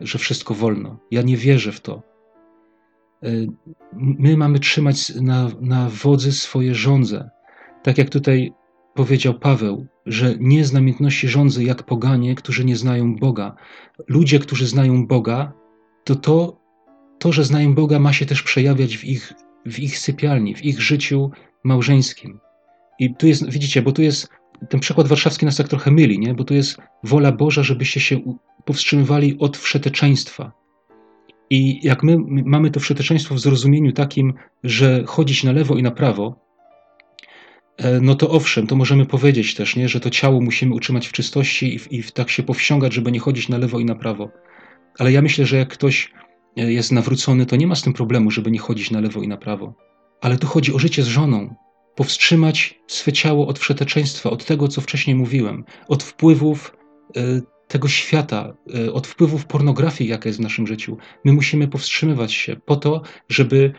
[0.00, 0.98] że wszystko wolno.
[1.10, 2.02] Ja nie wierzę w to.
[3.22, 3.28] E,
[3.92, 7.30] my mamy trzymać na, na wodzy swoje żądze.
[7.82, 8.52] Tak jak tutaj
[8.94, 13.56] powiedział Paweł, że nie z namiętności jak poganie, którzy nie znają Boga.
[14.08, 15.52] Ludzie, którzy znają Boga,
[16.04, 16.60] to to,
[17.18, 19.32] to że znają Boga, ma się też przejawiać w ich,
[19.66, 21.30] w ich sypialni, w ich życiu
[21.64, 22.40] małżeńskim.
[22.98, 24.28] I tu jest, widzicie, bo tu jest
[24.68, 26.34] ten przykład warszawski nas tak trochę myli, nie?
[26.34, 28.20] bo tu jest wola Boża, żebyście się
[28.64, 30.52] powstrzymywali od wszeteczeństwa.
[31.50, 35.90] I jak my mamy to wszeteczeństwo w zrozumieniu takim, że chodzić na lewo i na
[35.90, 36.36] prawo,
[37.76, 39.88] e, no to owszem, to możemy powiedzieć też, nie?
[39.88, 43.48] że to ciało musimy utrzymać w czystości i, i tak się powściągać, żeby nie chodzić
[43.48, 44.30] na lewo i na prawo.
[44.98, 46.12] Ale ja myślę, że jak ktoś
[46.56, 49.28] e, jest nawrócony, to nie ma z tym problemu, żeby nie chodzić na lewo i
[49.28, 49.74] na prawo.
[50.20, 51.54] Ale tu chodzi o życie z żoną,
[51.94, 56.76] powstrzymać swe ciało od wszeteczeństwa, od tego, co wcześniej mówiłem, od wpływów
[57.16, 57.40] e,
[57.72, 60.96] tego świata, e, od wpływów pornografii, jaka jest w naszym życiu.
[61.24, 63.72] My musimy powstrzymywać się po to, żeby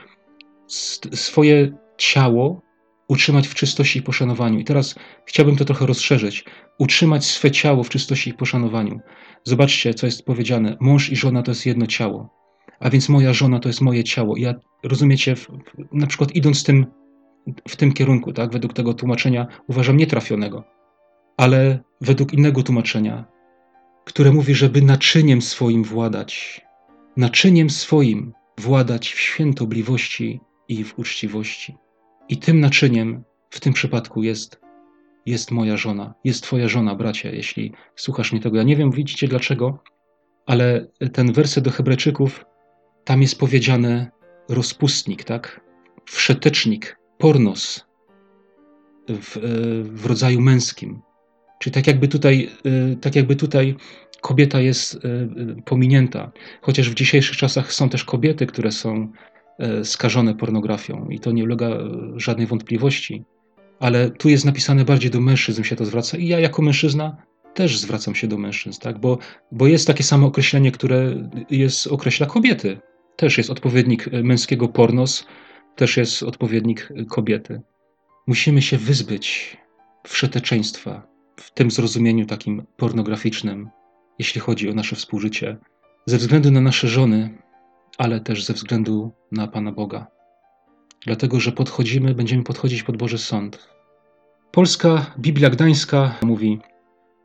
[1.14, 2.62] swoje ciało
[3.08, 4.60] utrzymać w czystości i poszanowaniu.
[4.60, 6.46] I teraz chciałbym to trochę rozszerzyć.
[6.80, 9.00] Utrzymać swe ciało w czystości i poszanowaniu.
[9.44, 10.78] Zobaczcie, co jest powiedziane.
[10.80, 12.30] Mąż i żona to jest jedno ciało.
[12.80, 14.38] A więc moja żona to jest moje ciało.
[14.38, 14.54] Ja,
[14.84, 15.36] rozumiecie,
[15.92, 16.86] na przykład idąc tym
[17.68, 20.64] w tym kierunku, tak, według tego tłumaczenia uważam nietrafionego,
[21.38, 23.26] ale według innego tłumaczenia,
[24.06, 26.62] które mówi, żeby naczyniem swoim władać,
[27.18, 31.78] naczyniem swoim władać w świętobliwości i w uczciwości.
[32.30, 34.60] I tym naczyniem w tym przypadku jest,
[35.26, 38.58] jest moja żona, jest twoja żona, bracie, jeśli słuchasz mnie tego.
[38.58, 39.84] Ja nie wiem, widzicie dlaczego,
[40.46, 42.46] ale ten werset do Hebrajczyków,
[43.04, 44.12] tam jest powiedziane
[44.50, 45.62] rozpustnik, tak?
[46.06, 47.86] Wszetecznik, pornos
[49.10, 49.38] w,
[49.84, 51.02] w rodzaju męskim.
[51.64, 53.76] Czyli tak jakby tutaj, e, tak jakby tutaj
[54.22, 55.00] kobieta jest e,
[55.66, 56.32] pominięta.
[56.62, 59.12] Chociaż w dzisiejszych czasach są też kobiety, które są
[59.84, 61.70] skażone pornografią i to nie ulega
[62.16, 63.24] żadnej wątpliwości.
[63.80, 67.18] Ale tu jest napisane bardziej do mężczyzn się to zwraca i ja jako mężczyzna
[67.54, 69.00] też zwracam się do mężczyzn, tak?
[69.00, 69.18] bo,
[69.52, 72.78] bo jest takie samo określenie, które jest, określa kobiety.
[73.16, 75.28] Też jest odpowiednik męskiego pornos,
[75.76, 77.62] też jest odpowiednik kobiety.
[78.28, 79.58] Musimy się wyzbyć
[80.08, 83.70] wszeteczeństwa w tym zrozumieniu takim pornograficznym,
[84.20, 85.58] jeśli chodzi o nasze współżycie,
[86.06, 87.38] ze względu na nasze żony,
[87.98, 90.08] ale też ze względu na Pana Boga.
[91.06, 93.70] Dlatego, że podchodzimy, będziemy podchodzić pod Boży Sąd.
[94.52, 96.60] Polska Biblia Gdańska mówi,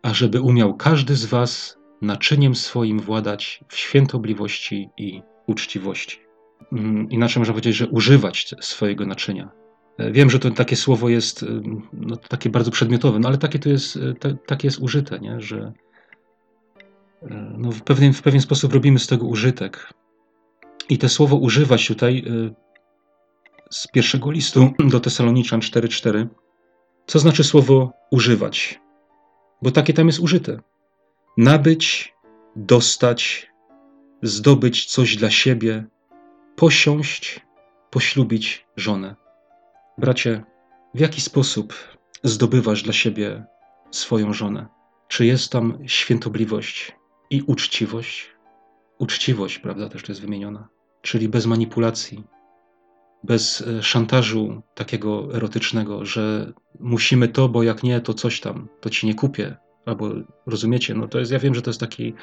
[0.03, 6.19] ażeby umiał każdy z Was naczyniem swoim władać w świętobliwości i uczciwości.
[6.73, 9.51] Mm, inaczej można powiedzieć, że używać swojego naczynia.
[9.99, 11.47] E, wiem, że to takie słowo jest e,
[11.93, 15.41] no, takie bardzo przedmiotowe, no ale takie to jest, e, takie jest użyte, nie?
[15.41, 15.73] że
[17.59, 19.93] no, w, pewien, w pewien sposób robimy z tego użytek.
[20.89, 22.25] I to słowo używać tutaj
[23.71, 26.27] z pierwszego listu do Tesaloniczan 4:4.
[27.07, 28.81] Co znaczy słowo używać?
[29.63, 30.61] Bo takie tam jest użyte.
[31.37, 32.15] Nabyć,
[32.57, 33.47] dostać,
[34.23, 35.85] zdobyć coś dla siebie,
[36.57, 37.41] posiąść,
[37.91, 39.17] poślubić żonę.
[39.99, 40.45] Bracie,
[40.95, 41.75] w jaki sposób
[42.23, 43.45] zdobywasz dla siebie
[43.91, 44.67] swoją żonę?
[45.09, 46.97] Czy jest tam świętobliwość
[47.31, 48.31] i uczciwość?
[48.99, 50.69] Uczciwość, prawda, też jest wymieniona,
[51.03, 52.25] czyli bez manipulacji,
[53.25, 58.91] bez e, szantażu takiego erotycznego, że musimy to, bo jak nie, to coś tam, to
[58.91, 59.57] ci nie kupię.
[59.87, 60.11] Albo
[60.47, 62.15] rozumiecie, no to jest, ja wiem, że to jest taki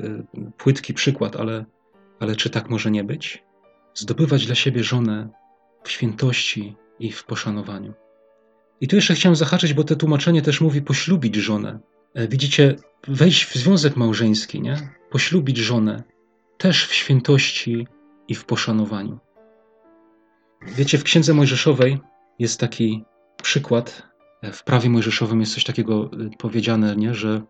[0.00, 0.24] y,
[0.56, 1.64] płytki przykład, ale,
[2.20, 3.48] ale czy tak może nie być?
[3.94, 5.28] zdobywać dla siebie żonę
[5.82, 7.94] w świętości i w poszanowaniu.
[8.80, 11.78] I tu jeszcze chciałem zahaczyć, bo to tłumaczenie też mówi poślubić żonę.
[12.14, 12.76] E, widzicie,
[13.08, 14.90] wejść w związek małżeński, nie?
[15.10, 16.02] Poślubić żonę
[16.58, 17.86] też w świętości
[18.28, 19.18] i w poszanowaniu.
[20.66, 21.98] Wiecie, w Księdze Mojżeszowej
[22.38, 23.04] jest taki
[23.42, 24.02] przykład,
[24.42, 27.14] e, w prawie mojżeszowym jest coś takiego e, powiedziane, nie?
[27.14, 27.42] że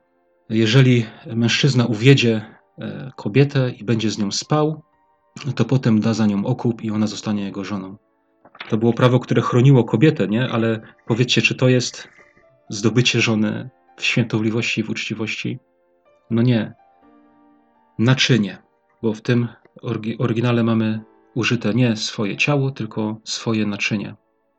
[0.50, 2.58] jeżeli mężczyzna uwiedzie
[3.16, 4.82] kobietę i będzie z nią spał,
[5.56, 7.96] to potem da za nią okup i ona zostanie jego żoną.
[8.68, 10.48] To było prawo, które chroniło kobietę, nie?
[10.48, 12.08] Ale powiedzcie, czy to jest
[12.68, 15.58] zdobycie żony w świętobliwości i w uczciwości?
[16.30, 16.72] No nie.
[17.98, 18.58] Naczynie,
[19.02, 19.48] bo w tym
[20.18, 21.00] oryginale mamy
[21.34, 24.14] użyte nie swoje ciało, tylko swoje naczynie.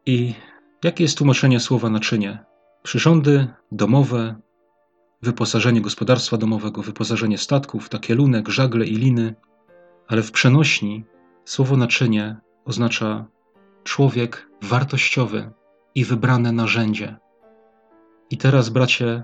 [0.06, 0.34] I
[0.84, 2.40] jakie jest tłumaczenie słowa naczynie?
[2.84, 4.36] Przyrządy domowe,
[5.22, 9.36] wyposażenie gospodarstwa domowego, wyposażenie statków, takie lunek, żagle i liny,
[10.08, 11.04] ale w przenośni
[11.46, 13.26] słowo naczynie oznacza
[13.84, 15.52] człowiek wartościowy
[15.96, 17.18] i wybrane narzędzie.
[18.30, 19.24] I teraz, bracie,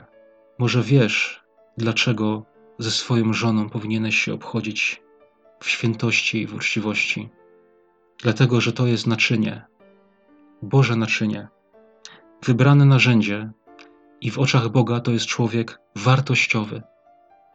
[0.59, 1.43] może wiesz,
[1.77, 2.45] dlaczego
[2.79, 5.01] ze swoją żoną powinieneś się obchodzić
[5.59, 7.29] w świętości i w uczciwości.
[8.21, 9.65] Dlatego, że to jest naczynie,
[10.61, 11.47] Boże naczynie,
[12.43, 13.51] wybrane narzędzie
[14.21, 16.81] i w oczach Boga to jest człowiek wartościowy.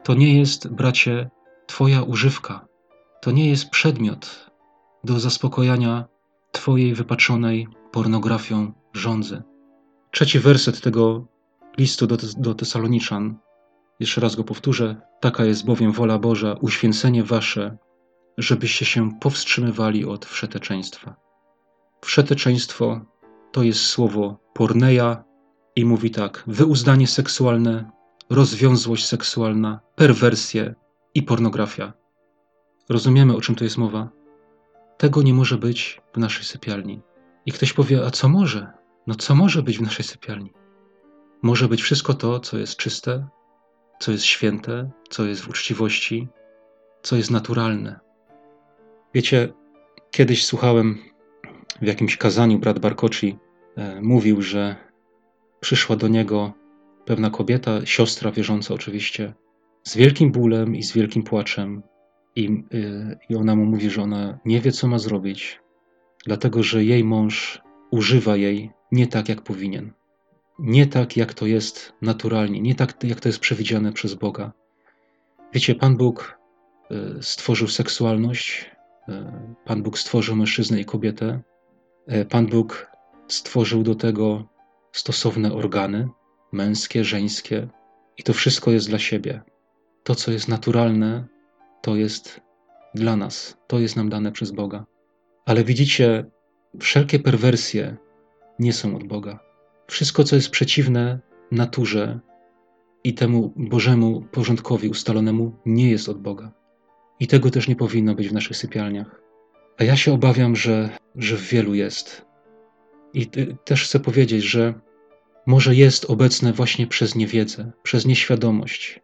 [0.03, 1.29] To nie jest, bracie,
[1.67, 2.65] Twoja używka
[3.21, 4.51] to nie jest przedmiot
[5.03, 6.05] do zaspokojania
[6.51, 9.43] Twojej wypaczonej pornografią rządzy.
[10.11, 11.25] Trzeci werset tego
[11.77, 13.37] listu do, do Tesaloniczan,
[13.99, 17.77] jeszcze raz go powtórzę: Taka jest bowiem wola Boża, uświęcenie wasze,
[18.37, 21.15] żebyście się powstrzymywali od wszeteczeństwa.
[22.01, 23.01] Wszeteczeństwo
[23.51, 25.23] to jest słowo porneia
[25.75, 27.91] i mówi tak: wyuzdanie seksualne,
[28.29, 30.75] rozwiązłość seksualna, perwersje
[31.15, 31.93] i pornografia.
[32.89, 34.20] Rozumiemy, o czym to jest mowa?
[35.01, 37.01] Tego nie może być w naszej sypialni.
[37.45, 38.67] I ktoś powie: A co może?
[39.07, 40.53] No, co może być w naszej sypialni?
[41.41, 43.27] Może być wszystko to, co jest czyste,
[43.99, 46.27] co jest święte, co jest w uczciwości,
[47.01, 47.99] co jest naturalne.
[49.13, 49.53] Wiecie,
[50.11, 50.97] kiedyś słuchałem
[51.81, 53.35] w jakimś kazaniu, brat Barkoczy
[53.75, 54.75] e, mówił, że
[55.59, 56.53] przyszła do niego
[57.05, 59.33] pewna kobieta, siostra wierząca oczywiście,
[59.83, 61.83] z wielkim bólem i z wielkim płaczem.
[62.35, 65.59] I, y, I ona mu mówi, że ona nie wie, co ma zrobić,
[66.25, 69.93] dlatego że jej mąż używa jej nie tak, jak powinien.
[70.59, 74.51] Nie tak, jak to jest naturalnie, nie tak, jak to jest przewidziane przez Boga.
[75.53, 76.39] Wiecie, Pan Bóg
[76.91, 78.71] y, stworzył seksualność,
[79.09, 79.13] y,
[79.65, 81.41] Pan Bóg stworzył mężczyznę i kobietę,
[82.29, 82.91] Pan Bóg
[83.27, 84.47] stworzył do tego
[84.91, 86.09] stosowne organy
[86.51, 87.67] męskie, żeńskie,
[88.17, 89.41] i to wszystko jest dla siebie.
[90.03, 91.27] To, co jest naturalne,
[91.81, 92.41] to jest
[92.95, 94.85] dla nas, to jest nam dane przez Boga.
[95.45, 96.25] Ale widzicie,
[96.79, 97.97] wszelkie perwersje
[98.59, 99.39] nie są od Boga.
[99.87, 101.19] Wszystko, co jest przeciwne
[101.51, 102.19] naturze
[103.03, 106.51] i temu Bożemu porządkowi ustalonemu, nie jest od Boga.
[107.19, 109.21] I tego też nie powinno być w naszych sypialniach.
[109.77, 112.25] A ja się obawiam, że, że w wielu jest.
[113.13, 113.27] I
[113.65, 114.73] też chcę powiedzieć, że
[115.47, 118.99] może jest obecne właśnie przez niewiedzę, przez nieświadomość,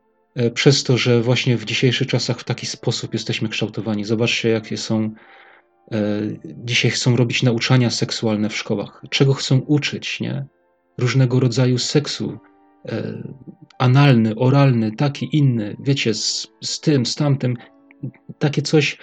[0.53, 4.05] przez to, że właśnie w dzisiejszych czasach w taki sposób jesteśmy kształtowani.
[4.05, 5.13] Zobaczcie, jakie są.
[5.91, 9.01] E, dzisiaj chcą robić nauczania seksualne w szkołach.
[9.09, 10.45] Czego chcą uczyć, nie?
[10.97, 12.37] Różnego rodzaju seksu.
[12.85, 13.23] E,
[13.79, 17.57] analny, oralny, taki inny, wiecie, z, z tym, z tamtym.
[18.39, 18.97] Takie coś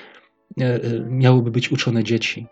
[1.09, 2.47] miałoby być uczone dzieci.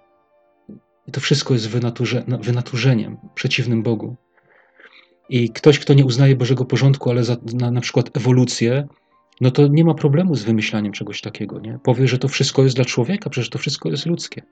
[1.06, 4.16] I to wszystko jest wynaturze, wynaturzeniem przeciwnym Bogu.
[5.28, 8.88] I ktoś, kto nie uznaje Bożego porządku, ale za, na, na przykład ewolucję,
[9.40, 11.60] no to nie ma problemu z wymyślaniem czegoś takiego.
[11.60, 11.78] Nie?
[11.82, 14.42] Powie, że to wszystko jest dla człowieka, przecież to wszystko jest ludzkie.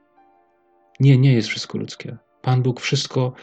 [0.99, 2.17] Nie, nie jest wszystko ludzkie.
[2.41, 3.33] Pan Bóg wszystko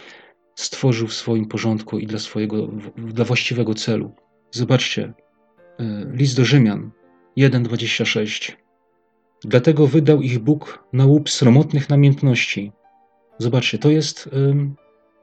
[0.54, 4.14] stworzył w swoim porządku i dla swojego, dla właściwego celu.
[4.50, 5.12] Zobaczcie,
[5.78, 6.90] e, list do Rzymian
[7.36, 8.52] 1,26.
[9.44, 12.72] Dlatego wydał ich Bóg na łup sromotnych namiętności.
[13.38, 14.30] Zobaczcie, to jest,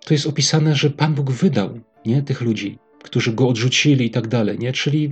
[0.06, 2.22] to jest opisane, że Pan Bóg wydał nie?
[2.22, 4.74] tych ludzi, którzy go odrzucili i tak dalej, nie?
[4.74, 5.12] Czyli,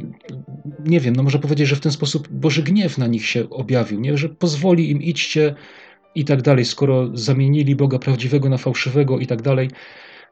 [0.86, 4.00] nie wiem, no można powiedzieć, że w ten sposób Boży gniew na nich się objawił,
[4.00, 4.18] nie?
[4.18, 5.56] Że pozwoli im idźcie
[6.16, 9.70] i tak dalej, skoro zamienili Boga prawdziwego na fałszywego i tak dalej.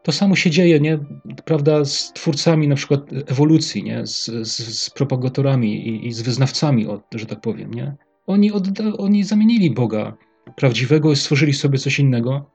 [0.03, 0.99] To samo się dzieje, nie?
[1.45, 4.07] Prawda, z twórcami na przykład ewolucji, nie?
[4.07, 7.95] Z, z, z propagatorami i, i, z wyznawcami, że tak powiem, nie?
[8.27, 10.17] Oni, odda, oni zamienili Boga
[10.55, 12.51] prawdziwego, stworzyli sobie coś innego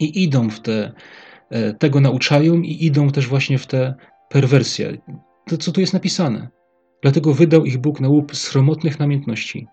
[0.00, 0.92] i idą w te
[1.78, 3.94] tego nauczają i idą też właśnie w te
[4.28, 4.98] perwersje.
[5.46, 6.48] To, co tu jest napisane.
[7.02, 9.66] Dlatego wydał ich Bóg na łup sromotnych namiętności.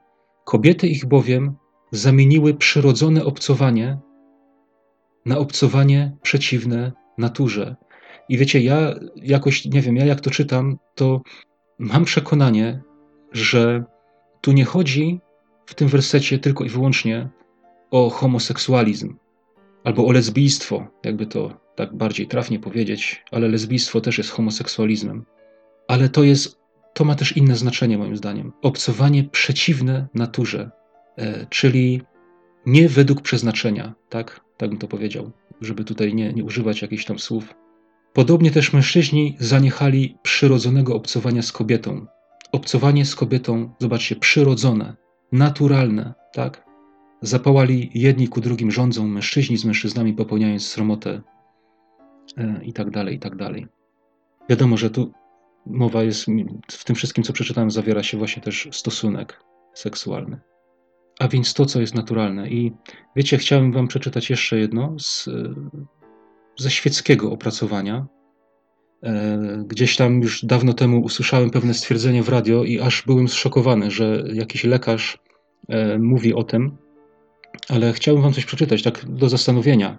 [0.46, 1.56] Kobiety ich bowiem
[1.92, 3.98] zamieniły przyrodzone obcowanie
[5.26, 7.76] na obcowanie przeciwne naturze.
[8.30, 11.22] I wiecie, ja jakoś, nie wiem, ja jak to czytam, to
[11.80, 12.82] mam przekonanie,
[13.32, 13.84] że
[14.42, 15.20] tu nie chodzi
[15.66, 17.30] w tym wersecie tylko i wyłącznie
[17.92, 19.16] o homoseksualizm
[19.84, 25.26] albo o lesbijstwo, jakby to tak bardziej trafnie powiedzieć, ale lesbijstwo też jest homoseksualizmem.
[25.88, 26.60] Ale to jest,
[26.94, 28.52] to ma też inne znaczenie moim zdaniem.
[28.62, 30.72] Obcowanie przeciwne naturze,
[31.18, 32.02] e, czyli
[32.66, 34.42] nie według przeznaczenia, tak?
[34.58, 37.56] Tak bym to powiedział, żeby tutaj nie, nie używać jakichś tam słów.
[38.14, 42.06] Podobnie też mężczyźni zaniechali przyrodzonego obcowania z kobietą.
[42.52, 44.96] Obcowanie z kobietą, zobaczcie, przyrodzone,
[45.32, 46.66] naturalne, tak?
[47.24, 51.22] Zapałali jedni ku drugim rządzą mężczyźni z mężczyznami, popełniając sromotę
[52.38, 53.68] E, i tak dalej, i tak dalej.
[54.50, 55.12] Wiadomo, że tu
[55.66, 56.26] mowa jest,
[56.72, 59.44] w tym wszystkim, co przeczytałem, zawiera się właśnie też stosunek
[59.74, 60.40] seksualny.
[61.20, 62.50] A więc to, co jest naturalne.
[62.50, 62.74] I
[63.16, 65.30] wiecie, chciałem Wam przeczytać jeszcze jedno z,
[66.58, 68.06] ze świeckiego opracowania.
[69.04, 73.92] E, gdzieś tam już dawno temu usłyszałem pewne stwierdzenie w radio i aż byłem zszokowany,
[73.92, 75.18] że jakiś lekarz
[75.70, 76.78] e, mówi o tym,
[77.70, 79.98] ale chciałbym Wam coś przeczytać, tak do zastanowienia.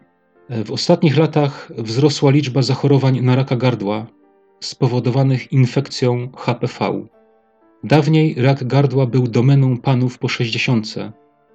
[0.64, 4.06] W ostatnich latach wzrosła liczba zachorowań na raka gardła
[4.60, 7.06] spowodowanych infekcją HPV.
[7.84, 10.94] Dawniej rak gardła był domeną panów po 60,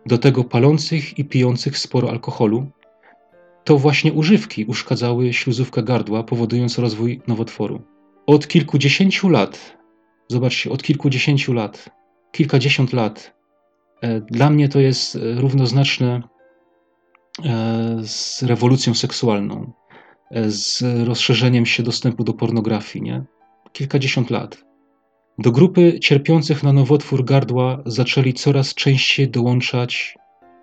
[0.06, 2.68] do tego palących i pijących sporo alkoholu.
[3.64, 7.82] to właśnie używki uszkadzały śluzówkę gardła, powodując rozwój nowotworu.
[8.26, 9.78] Od kilkudziesięciu lat,
[10.28, 11.90] zobaczcie, od kilkudziesięciu lat,
[12.32, 13.39] kilkadziesiąt lat,
[14.32, 16.22] dla mnie to jest e, równoznaczne
[17.46, 19.72] e, z rewolucją seksualną,
[20.48, 23.24] z rozszerzeniem się dostępu do pornografii, nie?
[23.72, 24.66] Kilkadziesiąt lat.
[25.40, 30.18] Do grupy cierpiących na nowotwór gardła zaczęli coraz częściej dołączać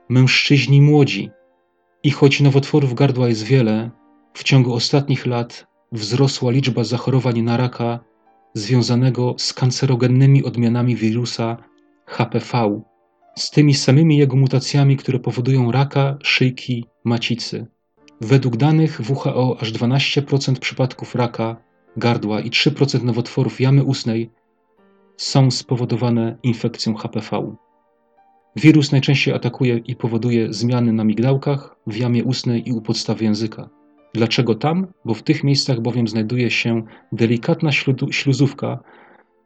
[0.08, 1.30] mężczyźni młodzi.
[2.02, 3.90] I choć nowotworów gardła jest wiele,
[4.34, 8.00] w ciągu ostatnich lat wzrosła liczba zachorowań na raka
[8.54, 11.56] związanego z kancerogennymi odmianami wirusa
[12.06, 12.80] HPV,
[13.38, 17.66] z tymi samymi jego mutacjami, które powodują raka szyjki macicy.
[18.20, 21.56] Według danych WHO aż 12% przypadków raka
[21.96, 24.30] gardła i 3% nowotworów jamy ustnej
[25.16, 27.56] są spowodowane infekcją HPV.
[28.56, 33.68] Wirus najczęściej atakuje i powoduje zmiany na migdałkach, w jamie ustnej i u podstawy języka.
[34.14, 34.86] Dlaczego tam?
[35.04, 36.82] Bo w tych miejscach bowiem znajduje się
[37.12, 37.70] delikatna
[38.10, 38.78] śluzówka,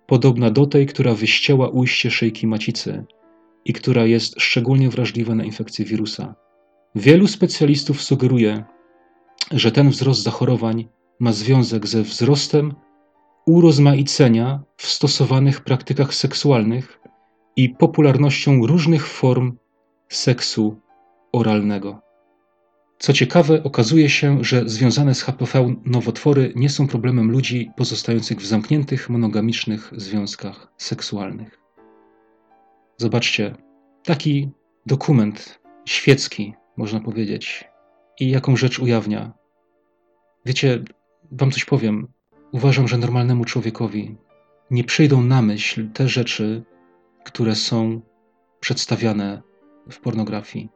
[0.07, 3.05] podobna do tej, która wyścięła ujście szyjki macicy
[3.65, 6.35] i która jest szczególnie wrażliwa na infekcję wirusa.
[6.95, 8.65] Wielu specjalistów sugeruje,
[9.51, 10.89] że ten wzrost zachorowań
[11.21, 12.75] ma związek ze wzrostem
[13.47, 17.01] urozmaicenia w stosowanych praktykach seksualnych
[17.57, 19.57] i popularnością różnych form
[20.09, 20.81] seksu
[21.33, 22.01] oralnego.
[22.99, 28.47] Co ciekawe, okazuje się, że związane z HPV nowotwory nie są problemem ludzi pozostających w
[28.47, 31.60] zamkniętych, monogamicznych związkach seksualnych.
[33.01, 33.55] Zobaczcie,
[34.05, 34.51] taki
[34.87, 37.65] dokument świecki, można powiedzieć,
[38.21, 39.33] i jaką rzecz ujawnia.
[40.47, 40.85] Wiecie,
[41.33, 42.09] wam coś powiem.
[42.53, 44.17] Uważam, że normalnemu człowiekowi
[44.71, 46.63] nie przyjdą na myśl te rzeczy,
[47.25, 48.01] które są
[48.61, 49.43] przedstawiane
[49.91, 50.69] w pornografii.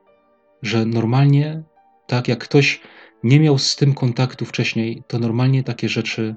[0.63, 1.63] Że normalnie,
[2.07, 2.81] tak jak ktoś
[3.23, 6.35] nie miał z tym kontaktu wcześniej, to normalnie takie rzeczy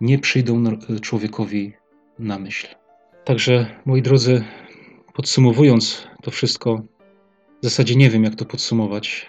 [0.00, 0.64] nie przyjdą
[1.02, 1.72] człowiekowi
[2.18, 2.66] na myśl.
[3.24, 4.44] Także, moi drodzy,
[5.18, 6.82] podsumowując to wszystko,
[7.62, 9.26] w zasadzie nie wiem, jak to podsumować.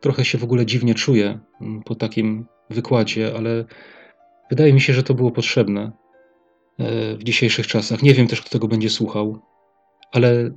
[0.00, 3.64] Trochę się w ogóle dziwnie czuję mm, po takim wykładzie, ale
[4.50, 5.92] wydaje mi się, że to było potrzebne.
[6.78, 8.02] E, w dzisiejszych czasach.
[8.02, 9.38] Nie wiem też, kto tego będzie słuchał,
[10.12, 10.50] ale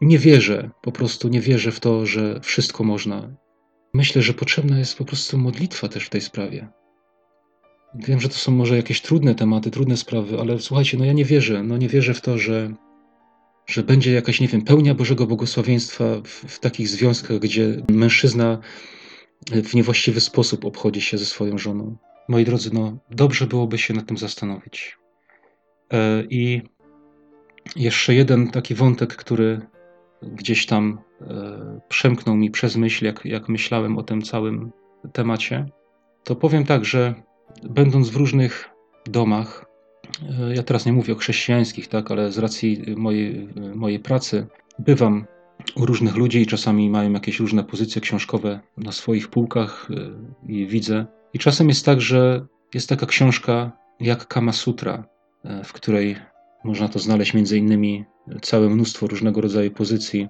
[0.00, 3.36] nie wierzę, po prostu nie wierzę w to, że wszystko można.
[3.94, 6.68] Myślę, że potrzebna jest po prostu modlitwa też w tej sprawie.
[7.94, 11.24] Wiem, że to są może jakieś trudne tematy, trudne sprawy, ale słuchajcie, no ja nie
[11.24, 12.74] wierzę, no nie wierzę w to, że,
[13.66, 18.58] że będzie jakaś, nie wiem, pełnia Bożego błogosławieństwa w, w takich związkach, gdzie mężczyzna
[19.52, 21.96] w niewłaściwy sposób obchodzi się ze swoją żoną.
[22.28, 24.98] Moi drodzy, no dobrze byłoby się nad tym zastanowić.
[25.92, 26.62] E, I
[27.76, 29.60] jeszcze jeden taki wątek, który
[30.22, 34.72] gdzieś tam e, przemknął mi przez myśl, jak, jak myślałem o tym całym
[35.12, 35.66] temacie,
[36.24, 37.14] to powiem tak, że
[37.62, 38.70] będąc w różnych
[39.06, 39.66] domach,
[40.54, 44.46] ja teraz nie mówię o chrześcijańskich, tak, ale z racji mojej, mojej pracy
[44.78, 45.26] bywam
[45.76, 49.88] u różnych ludzi i czasami mają jakieś różne pozycje książkowe na swoich półkach
[50.48, 51.06] i widzę.
[51.32, 55.04] I czasem jest tak, że jest taka książka jak Kama Sutra,
[55.46, 56.16] E, w której
[56.64, 58.04] można to znaleźć między innymi
[58.42, 60.28] całe mnóstwo różnego rodzaju pozycji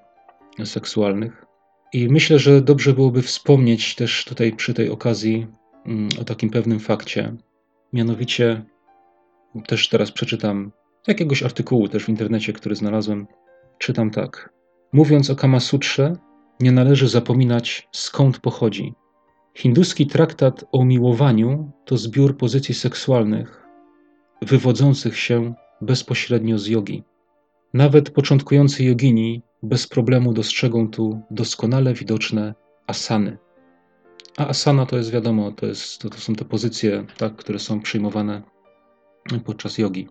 [0.64, 1.44] seksualnych.
[1.92, 5.46] I myślę, że dobrze byłoby wspomnieć też tutaj przy tej okazji
[5.86, 7.36] mm, o takim pewnym fakcie.
[7.92, 8.62] Mianowicie,
[9.62, 10.72] też teraz przeczytam
[11.06, 13.26] jakiegoś artykułu też w internecie, który znalazłem.
[13.78, 14.52] Czytam tak.
[14.92, 16.16] Mówiąc o Kama Sutrze,
[16.60, 18.94] nie należy zapominać skąd pochodzi.
[19.54, 23.66] Hinduski traktat o miłowaniu to zbiór pozycji seksualnych,
[24.42, 27.04] wywodzących się bezpośrednio z jogi.
[27.74, 32.54] Nawet początkujący jogini bez problemu dostrzegą tu doskonale widoczne
[32.86, 33.38] asany.
[34.36, 37.80] A asana to jest wiadomo, to, jest, to, to są te pozycje, tak, które są
[37.80, 38.42] przyjmowane
[39.44, 40.08] podczas jogi.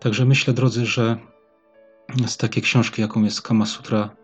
[0.00, 1.18] Także myślę, drodzy, że
[2.26, 4.16] z takiej książki, jaką jest Kama Sutra,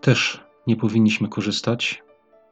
[0.00, 2.02] też nie powinniśmy korzystać.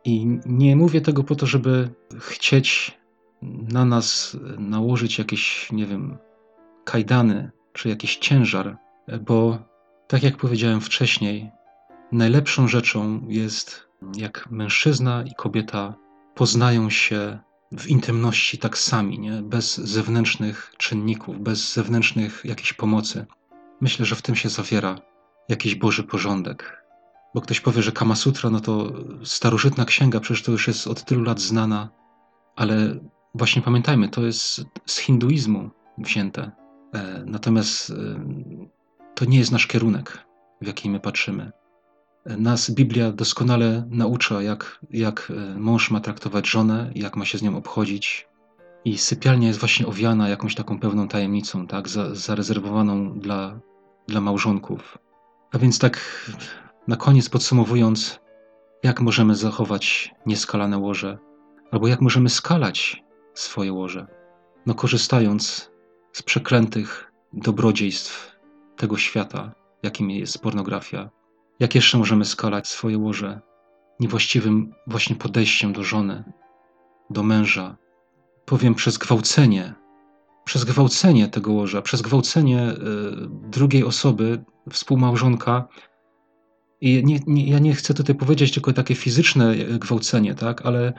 [0.04, 2.98] I nie mówię tego po to, żeby chcieć
[3.42, 6.18] na nas nałożyć jakieś, nie wiem,
[6.84, 8.76] kajdany czy jakiś ciężar,
[9.20, 9.58] bo
[10.08, 11.50] tak jak powiedziałem wcześniej,
[12.12, 15.94] najlepszą rzeczą jest, jak mężczyzna i kobieta
[16.34, 17.38] poznają się
[17.72, 19.42] w intymności tak sami, nie?
[19.42, 23.26] bez zewnętrznych czynników, bez zewnętrznych jakiejś pomocy.
[23.80, 25.00] Myślę, że w tym się zawiera
[25.48, 26.84] jakiś Boży porządek.
[27.34, 28.92] Bo ktoś powie, że Kama Sutra, no to
[29.24, 31.88] starożytna księga, przecież to już jest od tylu lat znana,
[32.56, 32.98] ale
[33.34, 36.50] Właśnie pamiętajmy, to jest z hinduizmu wzięte.
[36.94, 37.94] E, natomiast e,
[39.14, 40.26] to nie jest nasz kierunek,
[40.60, 41.52] w jaki my patrzymy.
[42.36, 47.42] Nas Biblia doskonale naucza, jak, jak e, mąż ma traktować żonę, jak ma się z
[47.42, 48.28] nią obchodzić.
[48.84, 53.60] I sypialnia jest właśnie owiana jakąś taką pewną tajemnicą, tak, za, zarezerwowaną dla,
[54.08, 54.98] dla małżonków.
[55.52, 56.00] A więc tak
[56.88, 58.20] na koniec podsumowując,
[58.82, 61.18] jak możemy zachować nieskalane łoże,
[61.70, 63.04] albo jak możemy skalać
[63.34, 64.06] swoje łoże?
[64.66, 65.70] No korzystając
[66.12, 68.36] z przeklętych dobrodziejstw
[68.76, 69.52] tego świata,
[69.82, 71.10] jakim jest pornografia.
[71.60, 73.40] Jak jeszcze możemy skalać swoje łoże
[74.00, 76.24] niewłaściwym właśnie podejściem do żony,
[77.10, 77.76] do męża?
[78.44, 79.74] Powiem przez gwałcenie,
[80.44, 82.76] przez gwałcenie tego łoża, przez gwałcenie y,
[83.50, 85.68] drugiej osoby, współmałżonka.
[86.80, 90.92] I nie, nie, ja nie chcę tutaj powiedzieć tylko takie fizyczne e, gwałcenie, tak, ale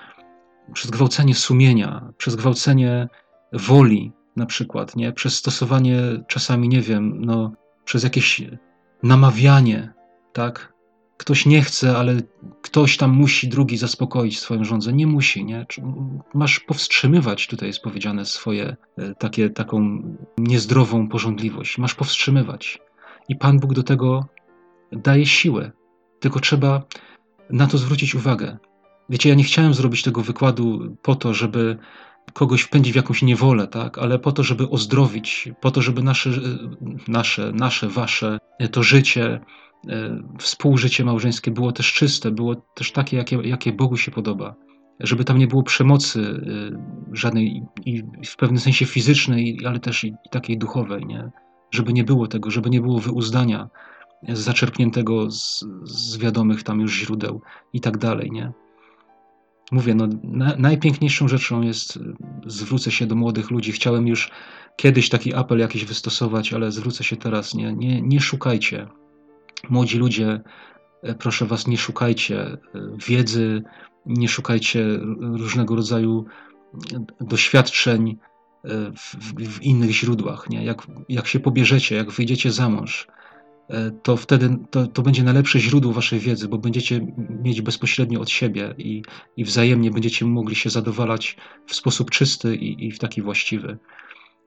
[0.73, 3.07] przez gwałcenie sumienia, przez gwałcenie
[3.53, 5.11] woli, na przykład, nie?
[5.11, 7.51] Przez stosowanie czasami, nie wiem, no,
[7.85, 8.41] przez jakieś
[9.03, 9.93] namawianie,
[10.33, 10.73] tak?
[11.17, 12.21] Ktoś nie chce, ale
[12.61, 14.93] ktoś tam musi drugi zaspokoić swoją żądzę.
[14.93, 15.65] Nie musi, nie?
[16.33, 20.01] Masz powstrzymywać, tutaj jest powiedziane, swoje e, takie, taką
[20.37, 21.77] niezdrową porządliwość.
[21.77, 22.79] Masz powstrzymywać.
[23.29, 24.25] I Pan Bóg do tego
[24.91, 25.71] daje siłę.
[26.19, 26.83] Tylko trzeba
[27.49, 28.57] na to zwrócić uwagę.
[29.09, 31.77] Wiecie, ja nie chciałem zrobić tego wykładu po to, żeby
[32.33, 33.97] kogoś wpędzić w jakąś niewolę, tak?
[33.97, 36.29] ale po to, żeby ozdrowić, po to, żeby nasze,
[37.07, 38.37] nasze, nasze wasze
[38.71, 39.39] to życie, e,
[40.39, 44.55] współżycie małżeńskie było też czyste, było też takie, jakie, jakie Bogu się podoba.
[44.99, 50.13] Żeby tam nie było przemocy e, żadnej i w pewnym sensie fizycznej, ale też i
[50.31, 51.29] takiej duchowej, nie?
[51.71, 53.69] Żeby nie było tego, żeby nie było wyuzdania
[54.29, 57.41] zaczerpniętego z, z wiadomych tam już źródeł
[57.73, 58.53] i tak dalej, nie?
[59.71, 62.01] mówię, no, na, najpiękniejszą rzeczą jest, y,
[62.45, 64.31] zwrócę się do młodych ludzi, chciałem już
[64.75, 68.87] kiedyś taki apel jakiś wystosować, ale zwrócę się teraz, nie, nie, nie szukajcie.
[69.69, 70.41] Młodzi ludzie,
[71.03, 72.57] e, proszę was, nie szukajcie e,
[73.07, 73.63] wiedzy,
[74.05, 76.25] nie szukajcie różnego rodzaju
[76.93, 78.17] e, doświadczeń
[78.97, 80.49] w, w, w innych źródłach.
[80.49, 80.65] Nie?
[80.65, 83.07] Jak, jak się pobierzecie, jak wyjdziecie za mąż,
[83.69, 87.07] E, to wtedy to, to będzie najlepsze źródło waszej wiedzy, bo będziecie
[87.43, 89.03] mieć bezpośrednio od siebie i,
[89.37, 93.77] i wzajemnie będziecie mogli się zadowalać w sposób czysty i, i w taki właściwy.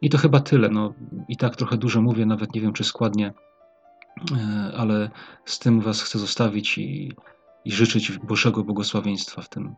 [0.02, 0.68] I to chyba tyle.
[0.68, 0.94] No,
[1.28, 3.32] I tak trochę dużo mówię, nawet nie wiem czy składnie, e,
[4.76, 5.10] ale
[5.44, 7.12] z tym Was chcę zostawić i,
[7.64, 9.74] i życzyć Bożego błogosławieństwa w tym.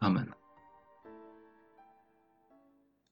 [0.00, 0.39] Amen.